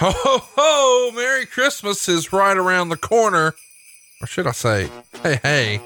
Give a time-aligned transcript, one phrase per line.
[0.00, 1.10] Ho, ho, ho!
[1.12, 3.56] Merry Christmas is right around the corner.
[4.20, 4.88] Or should I say,
[5.24, 5.80] hey, hey.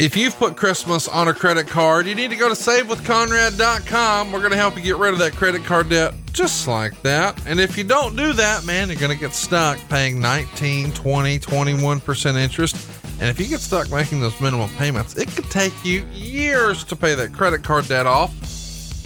[0.00, 4.32] If you've put Christmas on a credit card, you need to go to savewithconrad.com.
[4.32, 7.40] We're going to help you get rid of that credit card debt just like that.
[7.46, 11.38] And if you don't do that, man, you're going to get stuck paying 19, 20,
[11.38, 12.90] 21% interest.
[13.20, 16.96] And if you get stuck making those minimum payments, it could take you years to
[16.96, 18.34] pay that credit card debt off.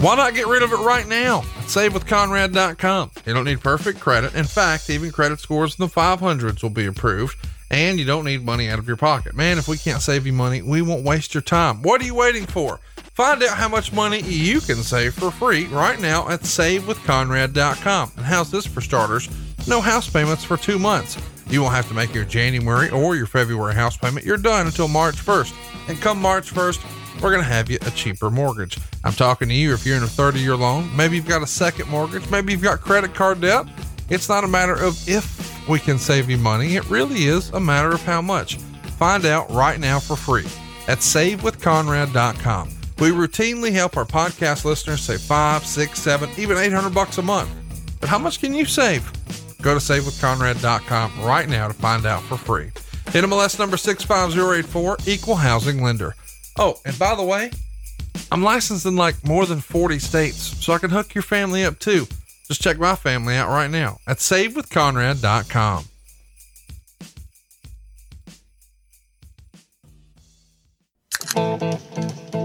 [0.03, 1.43] Why not get rid of it right now?
[1.61, 3.13] SaveWithConrad.com.
[3.25, 4.35] You don't need perfect credit.
[4.35, 7.37] In fact, even credit scores in the 500s will be approved
[7.71, 9.37] and you don't need money out of your pocket.
[9.37, 11.83] Man, if we can't save you money, we won't waste your time.
[11.83, 12.81] What are you waiting for?
[13.15, 18.13] Find out how much money you can save for free right now at savewithconrad.com.
[18.17, 19.29] And how's this for starters?
[19.69, 21.17] No house payments for two months.
[21.49, 24.27] You won't have to make your January or your February house payment.
[24.27, 25.55] You're done until March 1st.
[25.89, 28.79] And come March 1st, we're going to have you a cheaper mortgage.
[29.05, 30.95] I'm talking to you if you're in a 30 year loan.
[30.97, 32.29] Maybe you've got a second mortgage.
[32.31, 33.67] Maybe you've got credit card debt.
[34.11, 36.77] It's not a matter of if we can save you money.
[36.77, 38.57] It really is a matter of how much.
[38.99, 40.47] Find out right now for free
[40.89, 42.69] at savewithconrad.com.
[42.99, 47.51] We routinely help our podcast listeners save five, six, seven, even 800 bucks a month.
[48.01, 49.11] But how much can you save?
[49.63, 52.71] Go to savewithconrad.com right now to find out for free.
[53.07, 56.15] NMLS number 65084, equal housing lender.
[56.59, 57.51] Oh, and by the way,
[58.31, 61.79] I'm licensed in like more than 40 states, so I can hook your family up
[61.79, 62.07] too.
[62.49, 65.85] Just check my family out right now at savewithconrad.com.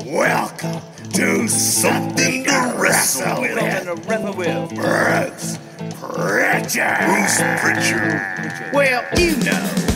[0.05, 4.73] Welcome to something to wrestle with.
[4.75, 5.58] Bruce
[6.00, 6.97] Pritchard.
[7.05, 8.73] Bruce Pritchard.
[8.73, 9.86] Well, you know.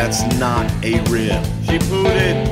[0.00, 1.44] That's not a rib.
[1.66, 2.48] She pooted.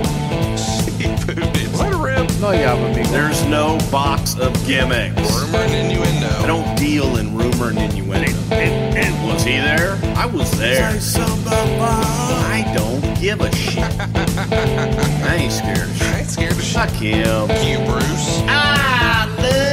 [0.58, 1.72] She pooted.
[1.72, 2.30] What a rib?
[2.42, 5.16] No, yeah, I mean, there's no box of gimmicks.
[5.16, 6.28] Rumor and innuendo.
[6.28, 8.30] I don't deal in rumor and innuendo.
[8.52, 9.98] And, and was he there?
[10.14, 10.90] I was there.
[10.90, 13.78] I don't give a shit.
[13.98, 16.06] I ain't scared of shit.
[16.06, 16.74] I ain't scared of shit.
[16.74, 17.48] Fuck him.
[17.66, 18.42] You, Bruce.
[18.46, 19.67] I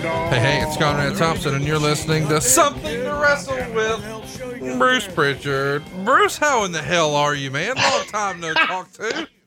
[0.00, 5.82] Hey, hey, it's Conrad Thompson, and you're listening to Something to Wrestle with Bruce Pritchard.
[6.04, 7.74] Bruce, how in the hell are you, man?
[7.74, 9.28] Long time no talk to.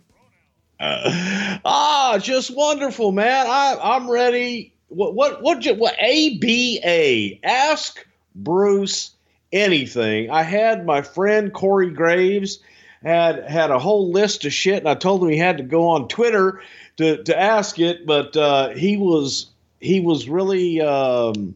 [1.64, 3.46] Ah, just wonderful, man.
[3.48, 4.74] I, I'm ready.
[4.88, 7.46] What, what, what, ju- what, ABA?
[7.48, 9.12] Ask Bruce
[9.54, 10.32] anything.
[10.32, 12.60] I had my friend Corey Graves
[13.04, 15.88] had had a whole list of shit, and I told him he had to go
[15.88, 16.62] on Twitter
[16.98, 19.51] to, to ask it, but uh, he was
[19.82, 21.56] he was really um,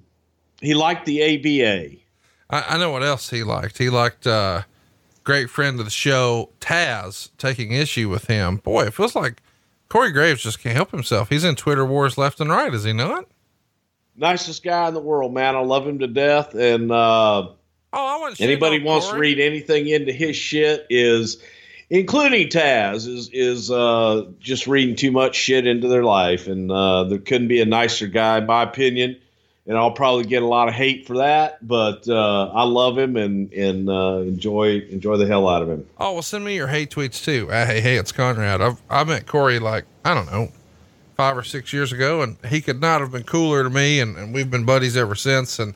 [0.62, 1.98] he liked the ABA.
[2.50, 3.78] I, I know what else he liked.
[3.78, 4.64] He liked uh
[5.24, 8.58] great friend of the show, Taz, taking issue with him.
[8.58, 9.42] Boy, it feels like
[9.90, 11.30] Corey Graves just can't help himself.
[11.30, 13.26] He's in Twitter wars left and right, is he not?
[14.18, 15.56] Nicest guy in the world, man.
[15.56, 17.50] I love him to death, and uh,
[17.98, 21.42] Oh, I want anybody wants to read anything into his shit is
[21.90, 27.04] including Taz is is uh, just reading too much shit into their life and uh,
[27.06, 29.18] there couldn't be a nicer guy in my opinion
[29.68, 33.16] and I'll probably get a lot of hate for that but uh, I love him
[33.18, 36.68] and and uh, enjoy enjoy the hell out of him Oh, well, send me your
[36.68, 37.50] hate tweets too.
[37.52, 38.62] Uh, hey, hey, it's Conrad.
[38.62, 40.52] I've, I met Corey like, I don't know,
[41.16, 44.00] five or six years ago, and he could not have been cooler to me.
[44.02, 45.58] And, and we've been buddies ever since.
[45.58, 45.74] And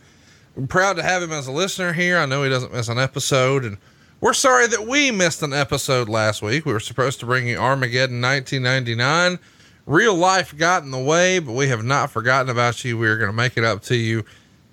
[0.57, 2.17] I'm proud to have him as a listener here.
[2.17, 3.63] I know he doesn't miss an episode.
[3.63, 3.77] And
[4.21, 6.65] we're sorry that we missed an episode last week.
[6.65, 9.39] We were supposed to bring you Armageddon 1999.
[9.85, 12.97] Real life got in the way, but we have not forgotten about you.
[12.97, 14.23] We're going to make it up to you.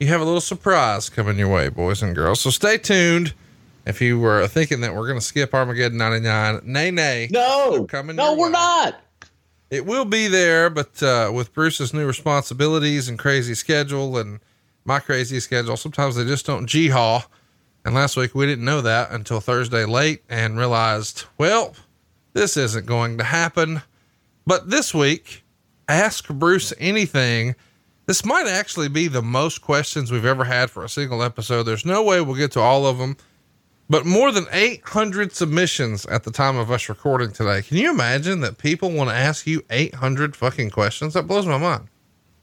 [0.01, 2.41] You have a little surprise coming your way, boys and girls.
[2.41, 3.33] So stay tuned.
[3.87, 7.29] If you were thinking that we're going to skip Armageddon 99, nay, nay.
[7.31, 8.53] no Coming no we're way.
[8.53, 9.01] not
[9.71, 14.41] It will be there, but uh, with Bruce's new responsibilities and crazy schedule and
[14.85, 17.23] my crazy schedule, sometimes they just don't g-haw.
[17.87, 21.77] And last week we didn't know that until Thursday late and realized, well,
[22.33, 23.81] this isn't going to happen.
[24.45, 25.45] But this week,
[25.89, 27.55] ask Bruce anything.
[28.07, 31.63] This might actually be the most questions we've ever had for a single episode.
[31.63, 33.17] There's no way we'll get to all of them,
[33.89, 37.63] but more than 800 submissions at the time of us recording today.
[37.63, 41.15] Can you imagine that people want to ask you 800 fucking questions?
[41.15, 41.87] That blows my mind.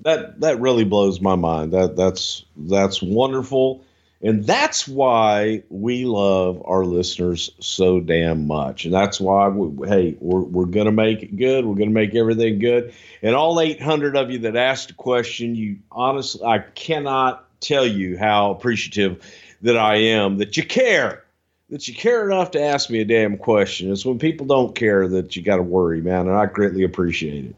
[0.01, 1.73] that that really blows my mind.
[1.73, 3.83] That that's that's wonderful,
[4.23, 8.85] and that's why we love our listeners so damn much.
[8.85, 11.65] And that's why we, hey, we're we're gonna make it good.
[11.65, 12.93] We're gonna make everything good.
[13.21, 18.17] And all 800 of you that asked a question, you honestly, I cannot tell you
[18.17, 19.21] how appreciative
[19.61, 21.25] that I am that you care,
[21.69, 23.91] that you care enough to ask me a damn question.
[23.91, 26.27] It's when people don't care that you got to worry, man.
[26.27, 27.55] And I greatly appreciate it.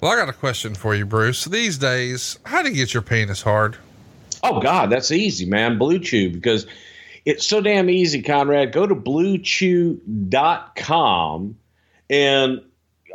[0.00, 1.44] Well, I got a question for you, Bruce.
[1.44, 3.76] These days, how do you get your penis hard?
[4.48, 5.76] Oh God, that's easy, man.
[5.76, 6.68] Blue Chew because
[7.24, 8.72] it's so damn easy, Conrad.
[8.72, 11.56] Go to bluechew.com
[12.08, 12.62] and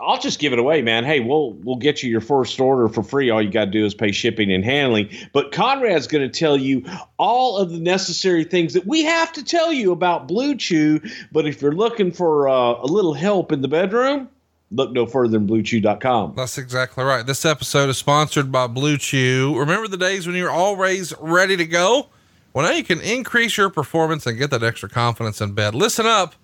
[0.02, 1.06] I'll just give it away, man.
[1.06, 3.30] Hey, we'll we'll get you your first order for free.
[3.30, 5.08] All you got to do is pay shipping and handling.
[5.32, 6.84] But Conrad's going to tell you
[7.18, 11.00] all of the necessary things that we have to tell you about Blue Chew.
[11.32, 14.28] But if you're looking for uh, a little help in the bedroom,
[14.72, 16.34] look no further than bluechew.com.
[16.36, 17.26] That's exactly right.
[17.26, 19.56] This episode is sponsored by Blue Chew.
[19.58, 22.08] Remember the days when you were always ready to go?
[22.54, 25.76] Well, now you can increase your performance and get that extra confidence in bed.
[25.76, 26.36] Listen up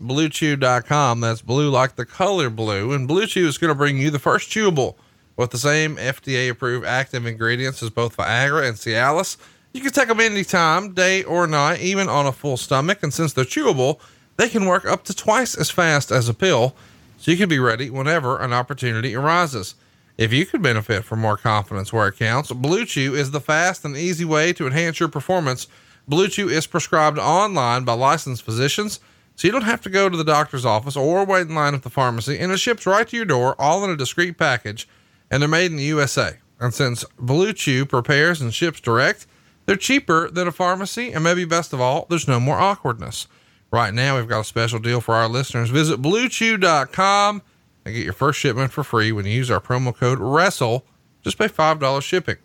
[0.00, 1.20] bluechew.com.
[1.20, 2.92] That's blue like the color blue.
[2.92, 4.96] And Blue Chew is going to bring you the first chewable
[5.36, 9.36] with the same FDA approved active ingredients as both Viagra and Cialis.
[9.72, 13.02] You can take them anytime, day or night, even on a full stomach.
[13.02, 13.98] And since they're chewable,
[14.36, 16.76] they can work up to twice as fast as a pill.
[17.24, 19.76] So you can be ready whenever an opportunity arises.
[20.18, 23.82] If you could benefit from more confidence where it counts, Blue Chew is the fast
[23.82, 25.66] and easy way to enhance your performance.
[26.06, 29.00] Blue Chew is prescribed online by licensed physicians
[29.36, 31.82] so you don't have to go to the doctor's office or wait in line at
[31.82, 34.86] the pharmacy, and it ships right to your door, all in a discreet package,
[35.30, 36.36] and they're made in the USA.
[36.60, 39.26] And since Blue Chew prepares and ships direct,
[39.64, 43.28] they're cheaper than a pharmacy, and maybe best of all, there's no more awkwardness.
[43.74, 45.68] Right now, we've got a special deal for our listeners.
[45.68, 47.42] Visit bluechew.com
[47.84, 50.86] and get your first shipment for free when you use our promo code WRESTLE.
[51.22, 52.36] Just pay $5 shipping.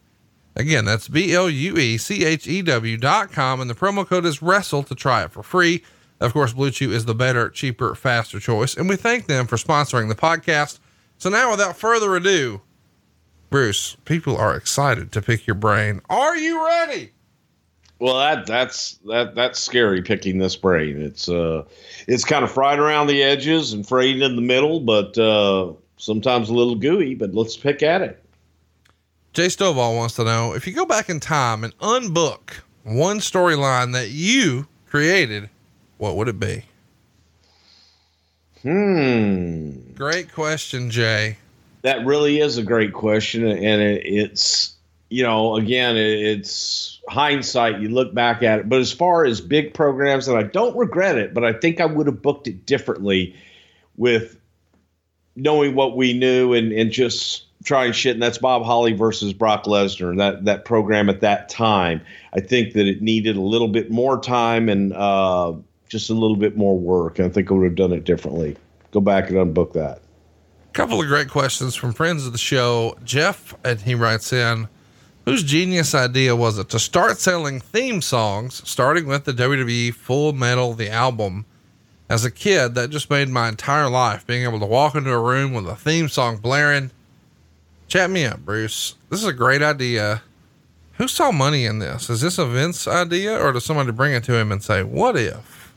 [0.55, 4.41] Again, that's B L U E C H E W.com, and the promo code is
[4.41, 5.83] WRESTLE to try it for free.
[6.19, 9.57] Of course, Blue Chew is the better, cheaper, faster choice, and we thank them for
[9.57, 10.79] sponsoring the podcast.
[11.19, 12.61] So now, without further ado,
[13.51, 16.01] Bruce, people are excited to pick your brain.
[16.09, 17.11] Are you ready?
[17.99, 21.01] Well, that that's that that's scary picking this brain.
[21.01, 21.65] It's uh,
[22.07, 26.49] it's kind of fried around the edges and frayed in the middle, but uh, sometimes
[26.49, 27.15] a little gooey.
[27.15, 28.23] But let's pick at it.
[29.33, 33.93] Jay Stovall wants to know if you go back in time and unbook one storyline
[33.93, 35.49] that you created
[35.99, 36.63] what would it be?
[38.63, 39.93] Hmm.
[39.95, 41.37] Great question, Jay.
[41.83, 44.75] That really is a great question, and it, it's
[45.09, 47.79] you know again it's hindsight.
[47.79, 51.17] You look back at it, but as far as big programs, and I don't regret
[51.17, 53.35] it, but I think I would have booked it differently
[53.97, 54.39] with
[55.35, 58.13] knowing what we knew and and just trying shit.
[58.13, 60.17] And that's Bob Holly versus Brock Lesnar.
[60.17, 62.01] That that program at that time,
[62.33, 64.93] I think that it needed a little bit more time and.
[64.93, 65.53] uh
[65.89, 67.19] just a little bit more work.
[67.19, 68.55] And I think I would have done it differently.
[68.91, 70.01] Go back and unbook that.
[70.69, 72.95] A couple of great questions from friends of the show.
[73.03, 74.67] Jeff, and he writes in,
[75.29, 80.33] whose genius idea was it to start selling theme songs, starting with the WWE Full
[80.33, 81.45] Metal, the album?
[82.09, 85.21] As a kid, that just made my entire life being able to walk into a
[85.21, 86.89] room with a theme song blaring.
[87.87, 88.95] Chat me up, Bruce.
[89.11, 90.23] This is a great idea.
[90.93, 92.09] Who saw money in this?
[92.09, 95.15] Is this a Vince idea or does somebody bring it to him and say, what
[95.15, 95.71] if?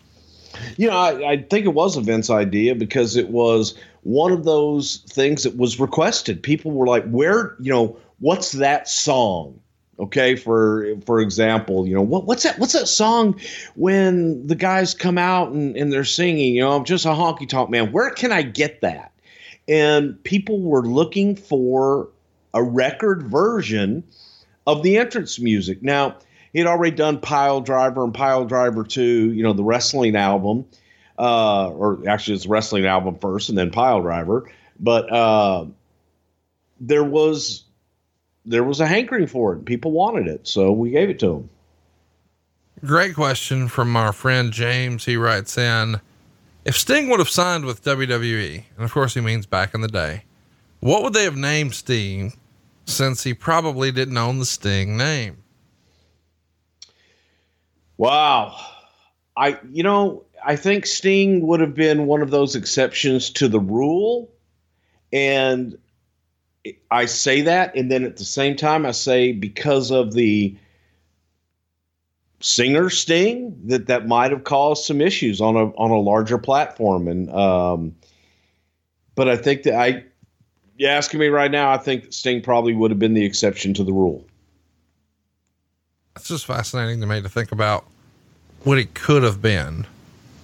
[0.79, 3.75] You know, I, I, think it was a Vince idea because it was
[4.05, 6.43] one of those things that was requested.
[6.43, 9.61] People were like, "Where, you know, what's that song?"
[10.01, 12.59] Okay, for for example, you know, what what's that?
[12.59, 13.39] What's that song
[13.75, 16.55] when the guys come out and, and they're singing?
[16.55, 17.93] You know, I'm just a honky tonk man.
[17.93, 19.13] Where can I get that?
[19.69, 22.09] And people were looking for
[22.55, 24.03] a record version
[24.67, 25.83] of the entrance music.
[25.83, 26.17] Now
[26.53, 30.67] he had already done Pile Driver and Pile Driver 2, you know, the wrestling album,
[31.19, 34.51] uh, or actually it's wrestling album first and then Pile Driver.
[34.79, 35.67] But uh,
[36.81, 37.65] there was
[38.45, 39.65] there was a hankering for it.
[39.65, 41.51] People wanted it, so we gave it to them.
[42.85, 45.05] Great question from our friend James.
[45.05, 46.01] He writes in,
[46.65, 49.89] if Sting would have signed with WWE, and of course he means back in the
[49.89, 50.25] day,
[50.81, 52.33] what would they have named Sting
[52.87, 55.39] since he probably didn't own the Sting name?
[57.97, 58.57] Wow.
[59.37, 63.61] I you know, I think Sting would have been one of those exceptions to the
[63.61, 64.29] rule.
[65.13, 65.79] And
[66.91, 70.57] I say that and then at the same time I say because of the
[72.41, 77.09] singer Sting that that might have caused some issues on a on a larger platform
[77.09, 77.95] and um
[79.15, 80.05] but I think that I
[80.77, 83.85] you asking me right now I think Sting probably would have been the exception to
[83.85, 84.25] the rule.
[86.17, 87.87] It's just fascinating to me to think about
[88.65, 89.87] what it could have been.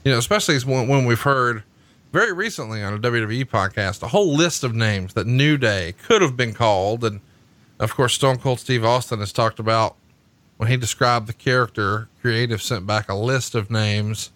[0.04, 1.62] You know, especially when, when we've heard
[2.12, 6.22] very recently on a WWE podcast a whole list of names that New Day could
[6.22, 7.04] have been called.
[7.04, 7.20] And
[7.78, 9.96] of course, Stone Cold Steve Austin has talked about
[10.56, 14.30] when he described the character, creative sent back a list of names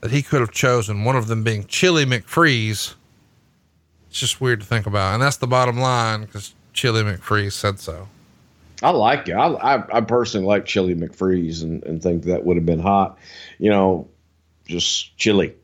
[0.00, 2.94] that he could have chosen, one of them being Chili McFreeze.
[4.08, 5.14] It's just weird to think about.
[5.14, 8.08] And that's the bottom line because Chili McFreeze said so.
[8.82, 9.32] I like it.
[9.32, 13.18] I, I, I personally like Chili McFreeze and, and think that would have been hot.
[13.58, 14.08] You know,
[14.66, 15.54] just chili.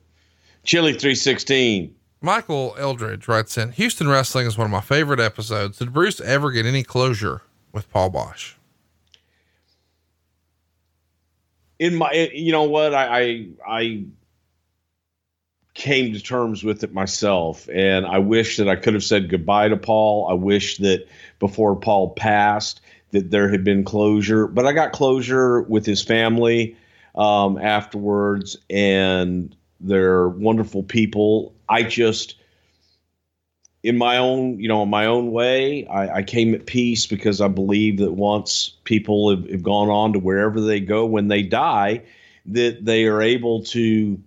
[0.65, 1.95] Chili 316.
[2.21, 5.79] Michael Eldridge writes in Houston Wrestling is one of my favorite episodes.
[5.79, 7.43] Did Bruce ever get any closure
[7.73, 8.55] with Paul Boesch?
[11.81, 12.95] In my, you know what?
[12.95, 14.05] I, I, I
[15.75, 17.69] came to terms with it myself.
[17.73, 20.29] And I wish that I could have said goodbye to Paul.
[20.31, 21.07] I wish that
[21.39, 26.77] before Paul passed, that there had been closure, but I got closure with his family
[27.15, 31.55] um, afterwards, and they're wonderful people.
[31.69, 32.37] I just,
[33.83, 37.41] in my own, you know, in my own way, I, I came at peace because
[37.41, 41.43] I believe that once people have, have gone on to wherever they go when they
[41.43, 42.03] die,
[42.47, 44.21] that they are able to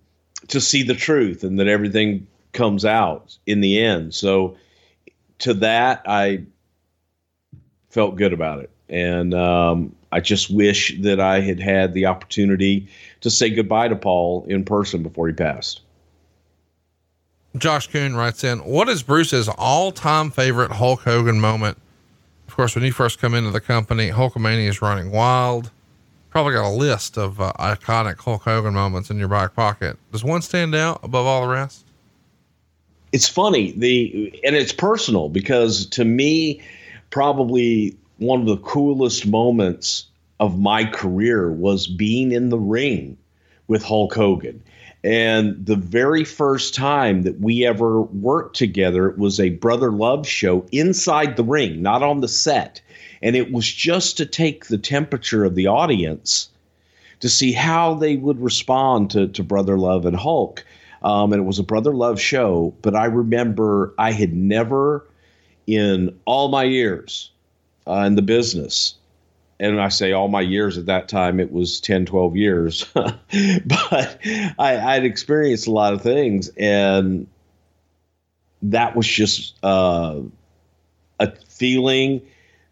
[0.48, 4.14] to see the truth and that everything comes out in the end.
[4.14, 4.56] So
[5.40, 6.44] to that, I
[7.90, 8.70] felt good about it.
[8.88, 12.88] And um, I just wish that I had had the opportunity
[13.22, 15.80] to say goodbye to Paul in person before he passed.
[17.58, 21.78] Josh Kuhn writes in, What is Bruce's all time favorite Hulk Hogan moment?
[22.48, 25.70] Of course, when you first come into the company, Hulkamania is running wild.
[26.30, 29.98] Probably got a list of uh, iconic Hulk Hogan moments in your back pocket.
[30.12, 31.84] Does one stand out above all the rest?
[33.12, 36.60] It's funny, the and it's personal because to me,
[37.10, 40.06] probably one of the coolest moments
[40.40, 43.16] of my career was being in the ring
[43.68, 44.62] with Hulk Hogan.
[45.04, 50.26] And the very first time that we ever worked together, it was a brother love
[50.26, 52.80] show inside the ring, not on the set.
[53.22, 56.50] And it was just to take the temperature of the audience
[57.20, 60.64] to see how they would respond to, to Brother Love and Hulk.
[61.02, 65.06] Um, and it was a Brother Love show, but I remember I had never,
[65.66, 67.30] in all my years,
[67.86, 68.94] uh, in the business.
[69.58, 72.84] And I say all my years at that time, it was 10, 12 years.
[72.92, 74.18] but
[74.58, 76.48] I, I'd experienced a lot of things.
[76.58, 77.26] And
[78.62, 80.20] that was just uh,
[81.20, 82.20] a feeling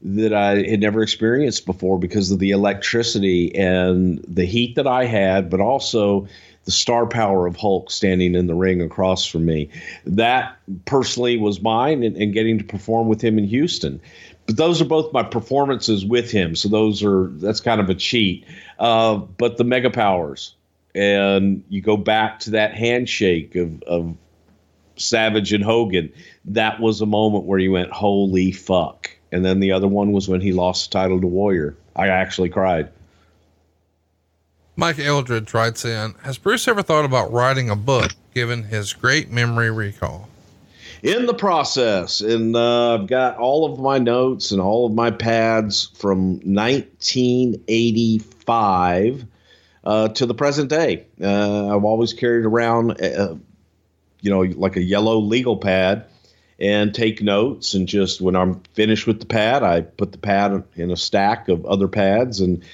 [0.02, 5.06] that I had never experienced before because of the electricity and the heat that I
[5.06, 6.28] had, but also
[6.66, 9.70] the star power of Hulk standing in the ring across from me.
[10.04, 14.00] That personally was mine and, and getting to perform with him in Houston
[14.46, 16.54] but those are both my performances with him.
[16.54, 18.44] So those are that's kind of a cheat.
[18.78, 20.54] Uh, but the mega powers,
[20.94, 24.16] and you go back to that handshake of, of
[24.96, 26.12] Savage and Hogan.
[26.44, 30.28] That was a moment where you went, "Holy fuck!" And then the other one was
[30.28, 31.76] when he lost the title to Warrior.
[31.96, 32.90] I actually cried.
[34.76, 39.30] Mike Eldridge writes in Has Bruce ever thought about writing a book given his great
[39.30, 40.28] memory recall?
[41.04, 45.10] In the process, and uh, I've got all of my notes and all of my
[45.10, 49.26] pads from 1985
[49.84, 51.04] uh, to the present day.
[51.20, 53.34] Uh, I've always carried around, uh,
[54.22, 56.06] you know, like a yellow legal pad
[56.58, 57.74] and take notes.
[57.74, 61.50] And just when I'm finished with the pad, I put the pad in a stack
[61.50, 62.64] of other pads, and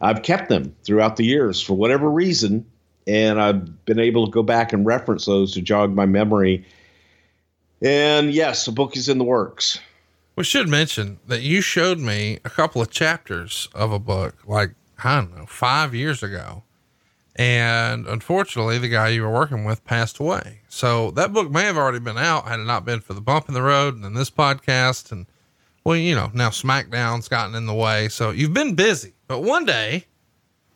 [0.00, 2.66] I've kept them throughout the years for whatever reason.
[3.06, 6.64] And I've been able to go back and reference those to jog my memory
[7.82, 9.78] and yes, a book is in the works.
[10.36, 14.72] We should mention that you showed me a couple of chapters of a book, like,
[15.02, 16.62] I don't know, five years ago.
[17.36, 20.60] And unfortunately, the guy you were working with passed away.
[20.68, 23.48] So that book may have already been out had it not been for the bump
[23.48, 25.12] in the road and then this podcast.
[25.12, 25.26] And
[25.84, 28.08] well, you know, now SmackDown's gotten in the way.
[28.08, 30.06] So you've been busy, but one day,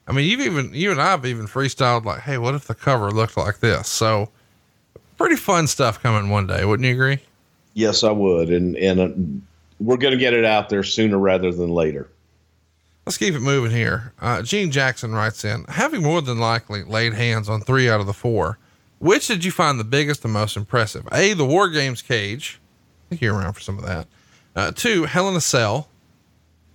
[0.07, 2.75] I mean, you've even, you and I have even freestyled like, Hey, what if the
[2.75, 3.88] cover looked like this?
[3.88, 4.30] So
[5.20, 6.64] pretty fun stuff coming one day.
[6.64, 7.18] Wouldn't you agree?
[7.74, 8.48] Yes, I would.
[8.48, 9.08] And, and uh,
[9.78, 12.08] we're going to get it out there sooner rather than later.
[13.04, 14.14] Let's keep it moving here.
[14.18, 18.06] Uh, Gene Jackson writes in, having more than likely laid hands on three out of
[18.06, 18.56] the four,
[18.98, 21.06] which did you find the biggest and most impressive?
[21.12, 22.58] A, the War Games cage.
[22.58, 24.06] I think you're around for some of that.
[24.56, 25.88] Uh, two, Hell in a Cell.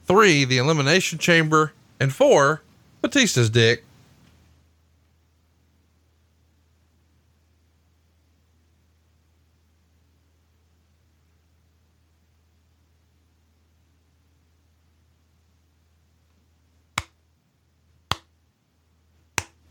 [0.05, 1.73] Three, the Elimination Chamber.
[1.99, 2.61] And four,
[3.01, 3.83] Batista's dick.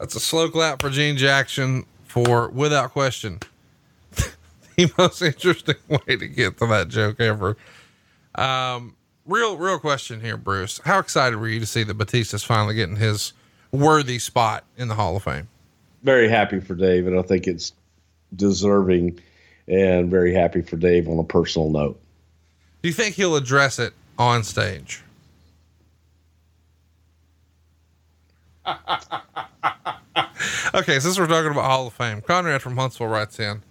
[0.04, 3.40] That's a slow clap for Gene Jackson for, without question,
[4.76, 7.56] the most interesting way to get to that joke ever.
[8.34, 10.78] Um, real, real question here, Bruce.
[10.84, 13.32] How excited were you to see that Batista's finally getting his
[13.72, 15.48] worthy spot in the Hall of Fame?
[16.02, 17.72] Very happy for Dave, and I think it's
[18.36, 19.18] deserving,
[19.68, 21.98] and very happy for Dave on a personal note.
[22.82, 25.02] Do you think he'll address it on stage?
[30.74, 33.62] okay, since we're talking about Hall of Fame, Conrad from Huntsville writes in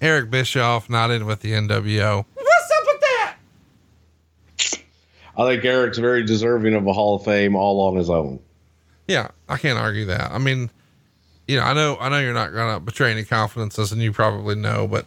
[0.00, 2.24] Eric Bischoff not in with the NWO.
[2.34, 3.36] What's up with that?
[5.36, 8.40] I think Eric's very deserving of a Hall of Fame all on his own.
[9.06, 10.32] Yeah, I can't argue that.
[10.32, 10.70] I mean,
[11.46, 14.12] you know, I know, I know you're not going to betray any confidences, and you
[14.12, 15.06] probably know, but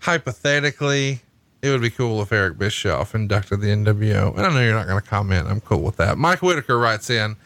[0.00, 1.20] hypothetically,
[1.62, 4.36] it would be cool if Eric Bischoff inducted the NWO.
[4.36, 5.46] And I know you're not going to comment.
[5.46, 6.18] I'm cool with that.
[6.18, 7.36] Mike Whitaker writes in,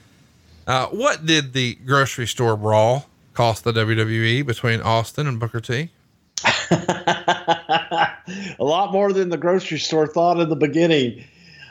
[0.66, 5.90] uh, what did the grocery store brawl cost the WWE between Austin and Booker T?
[6.70, 8.14] a
[8.58, 11.24] lot more than the grocery store thought in the beginning.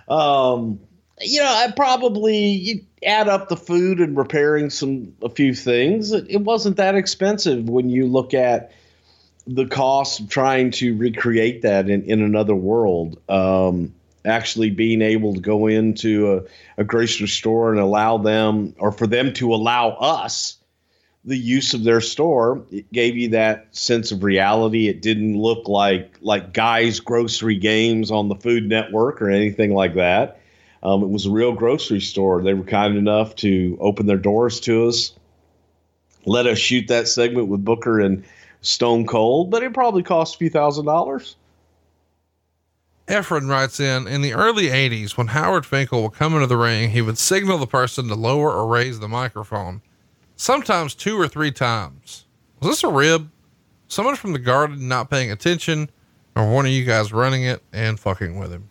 [0.08, 0.80] Um,
[1.22, 6.12] you know, I probably you add up the food and repairing some a few things.
[6.12, 8.72] It, it wasn't that expensive when you look at
[9.48, 13.20] the cost of trying to recreate that in, in another world.
[13.30, 13.94] Um,
[14.26, 19.08] actually being able to go into a, a grocery store and allow them or for
[19.08, 20.58] them to allow us
[21.24, 24.88] the use of their store it gave you that sense of reality.
[24.88, 29.96] It didn't look like like guys grocery games on the food network or anything like
[29.96, 30.40] that.
[30.84, 32.44] Um, it was a real grocery store.
[32.44, 35.14] They were kind enough to open their doors to us
[36.26, 38.24] let us shoot that segment with booker and
[38.62, 41.36] stone cold but it probably cost a few thousand dollars
[43.08, 46.90] Efren writes in, in the early 80s, when Howard Finkel would come into the ring,
[46.90, 49.82] he would signal the person to lower or raise the microphone,
[50.36, 52.26] sometimes two or three times.
[52.60, 53.30] Was this a rib?
[53.88, 55.90] Someone from the garden not paying attention,
[56.36, 58.70] or one of you guys running it and fucking with him?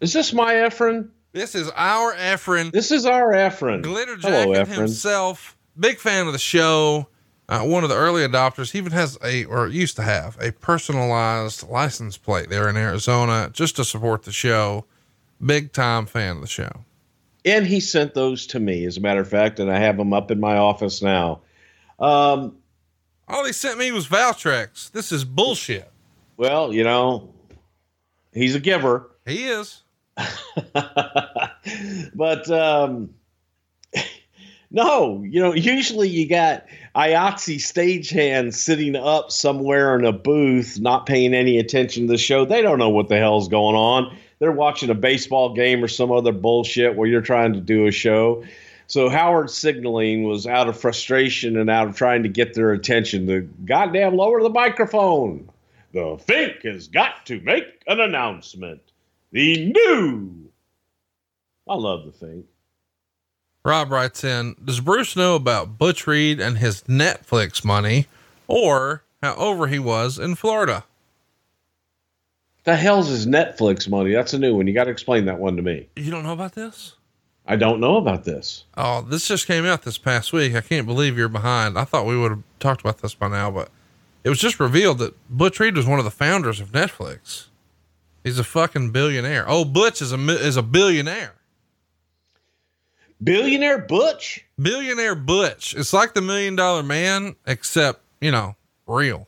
[0.00, 1.10] Is this my Efren?
[1.32, 2.72] This is our Efren.
[2.72, 3.82] This is our Efren.
[3.82, 5.56] Glitter Jacket himself.
[5.78, 7.08] Big fan of the show
[7.48, 8.74] uh, one of the early adopters.
[8.74, 13.76] Even has a, or used to have, a personalized license plate there in Arizona just
[13.76, 14.84] to support the show.
[15.44, 16.84] Big time fan of the show.
[17.44, 20.12] And he sent those to me, as a matter of fact, and I have them
[20.12, 21.40] up in my office now.
[21.98, 22.56] Um,
[23.26, 24.90] All he sent me was Valtrex.
[24.90, 25.90] This is bullshit.
[26.36, 27.32] Well, you know,
[28.32, 29.10] he's a giver.
[29.24, 29.82] He is.
[32.14, 33.14] but um,
[34.70, 41.06] no, you know, usually you got IATSE stagehands sitting up somewhere in a booth, not
[41.06, 42.44] paying any attention to the show.
[42.44, 44.16] They don't know what the hell's going on.
[44.40, 47.90] They're watching a baseball game or some other bullshit where you're trying to do a
[47.90, 48.44] show.
[48.86, 53.26] So Howard signaling was out of frustration and out of trying to get their attention
[53.26, 55.48] to goddamn lower the microphone.
[55.92, 58.80] The Fink has got to make an announcement.
[59.32, 60.50] The new.
[61.68, 62.46] I love the Fink.
[63.68, 68.06] Rob writes in, does Bruce know about Butch Reed and his Netflix money
[68.46, 70.84] or how over he was in Florida?
[72.64, 74.12] The hell's his Netflix money?
[74.12, 74.66] That's a new one.
[74.66, 75.86] You got to explain that one to me.
[75.96, 76.94] You don't know about this?
[77.46, 78.64] I don't know about this.
[78.76, 80.54] Oh, this just came out this past week.
[80.54, 81.78] I can't believe you're behind.
[81.78, 83.68] I thought we would have talked about this by now, but
[84.24, 87.48] it was just revealed that Butch Reed was one of the founders of Netflix.
[88.24, 89.44] He's a fucking billionaire.
[89.46, 91.34] Oh, Butch is a is a billionaire.
[93.22, 94.44] Billionaire Butch?
[94.60, 95.74] Billionaire Butch.
[95.74, 99.26] It's like the million dollar man, except, you know, real.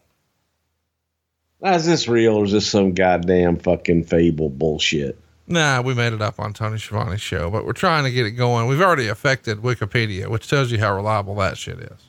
[1.62, 5.18] Is this real or is this some goddamn fucking fable bullshit?
[5.46, 8.33] Nah, we made it up on Tony Schiavone's show, but we're trying to get it
[8.33, 8.68] going.
[8.68, 12.07] We've already affected Wikipedia, which tells you how reliable that shit is.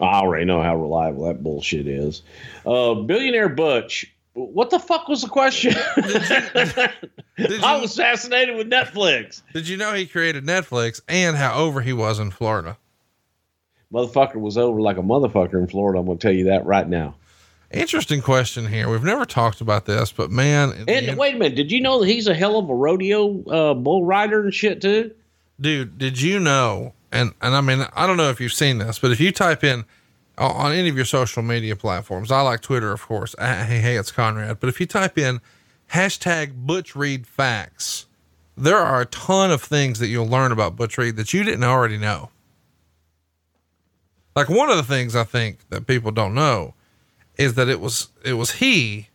[0.00, 2.22] I already know how reliable that bullshit is.
[2.66, 5.74] Uh, Billionaire Butch what the fuck was the question?
[7.36, 9.42] Did you, I was fascinated with Netflix.
[9.52, 12.76] Did you know he created Netflix and how over he was in Florida?
[13.92, 15.98] Motherfucker was over like a motherfucker in Florida.
[15.98, 17.14] I'm going to tell you that right now.
[17.70, 18.88] Interesting question here.
[18.88, 20.84] We've never talked about this, but man.
[20.88, 21.54] And wait a minute.
[21.54, 24.80] Did you know that he's a hell of a rodeo uh, bull rider and shit
[24.80, 25.12] too?
[25.60, 26.94] Dude, did you know?
[27.12, 29.64] And, and I mean, I don't know if you've seen this, but if you type
[29.64, 29.84] in
[30.38, 32.30] on any of your social media platforms.
[32.30, 33.34] I like Twitter, of course.
[33.38, 34.60] Ah, hey, hey, it's Conrad.
[34.60, 35.40] But if you type in
[35.92, 38.06] hashtag Butch Reed facts,
[38.56, 41.64] there are a ton of things that you'll learn about Butch Reed that you didn't
[41.64, 42.30] already know.
[44.34, 46.74] Like one of the things I think that people don't know
[47.36, 49.08] is that it was it was he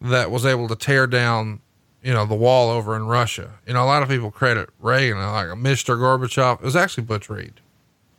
[0.00, 1.60] that was able to tear down,
[2.02, 3.50] you know, the wall over in Russia.
[3.66, 5.98] You know, a lot of people credit Reagan like Mr.
[5.98, 6.60] Gorbachev.
[6.60, 7.60] It was actually Butch Reed.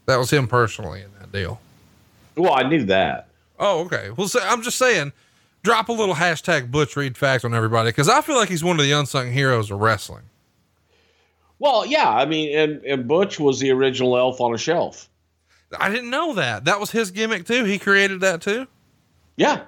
[0.06, 1.60] That was him personally in that deal.
[2.38, 3.30] Well, I knew that.
[3.60, 4.10] Oh, okay.
[4.16, 5.14] Well, so I'm just saying,
[5.64, 8.80] drop a little hashtag Butch Reed fact on everybody because I feel like he's one
[8.80, 10.24] of the unsung heroes of wrestling.
[11.60, 15.10] Well, yeah, I mean, and and Butch was the original elf on a shelf.
[15.80, 16.66] I didn't know that.
[16.66, 17.64] That was his gimmick too.
[17.64, 18.68] He created that too.
[19.38, 19.62] Yeah.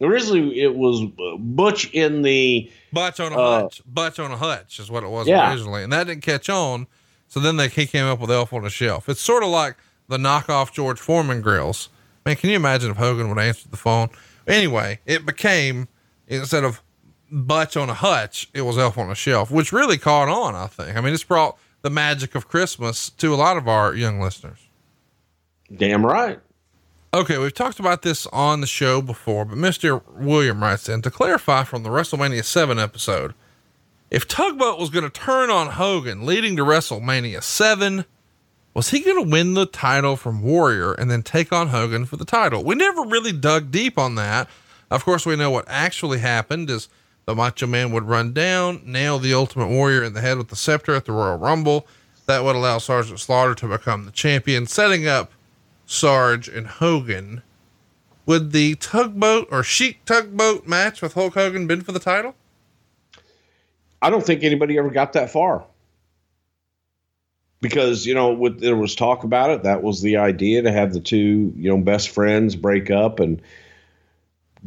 [0.00, 1.02] Originally, it was
[1.38, 3.82] Butch in the Butch on a Uh, hutch.
[3.86, 5.50] Butch on a hutch is what it was Yeah.
[5.50, 6.86] originally, and that didn't catch on.
[7.28, 9.08] So then they he came up with Elf on a Shelf.
[9.08, 9.76] It's sort of like
[10.08, 11.88] the knockoff George Foreman grills.
[12.24, 14.08] Man, can you imagine if Hogan would answer the phone?
[14.46, 15.88] Anyway, it became
[16.26, 16.82] instead of
[17.30, 20.54] Butch on a hutch, it was Elf on a Shelf, which really caught on.
[20.54, 20.96] I think.
[20.96, 24.58] I mean, it's brought the magic of Christmas to a lot of our young listeners.
[25.74, 26.40] damn right.
[27.12, 30.02] Okay, we've talked about this on the show before, but Mr.
[30.14, 33.34] William writes in to clarify from the WrestleMania 7 episode
[34.10, 38.04] if Tugboat was going to turn on Hogan leading to WrestleMania 7,
[38.74, 42.16] was he going to win the title from Warrior and then take on Hogan for
[42.16, 42.64] the title?
[42.64, 44.48] We never really dug deep on that.
[44.90, 46.88] Of course, we know what actually happened is
[47.24, 50.56] the Macho Man would run down, nail the Ultimate Warrior in the head with the
[50.56, 51.86] scepter at the Royal Rumble.
[52.26, 55.32] That would allow Sergeant Slaughter to become the champion, setting up
[55.86, 57.42] Sarge and Hogan.
[58.26, 62.34] Would the tugboat or Sheik tugboat match with Hulk Hogan been for the title?
[64.00, 65.64] I don't think anybody ever got that far.
[67.64, 69.62] Because, you know, with, there was talk about it.
[69.62, 73.40] That was the idea to have the two, you know, best friends break up and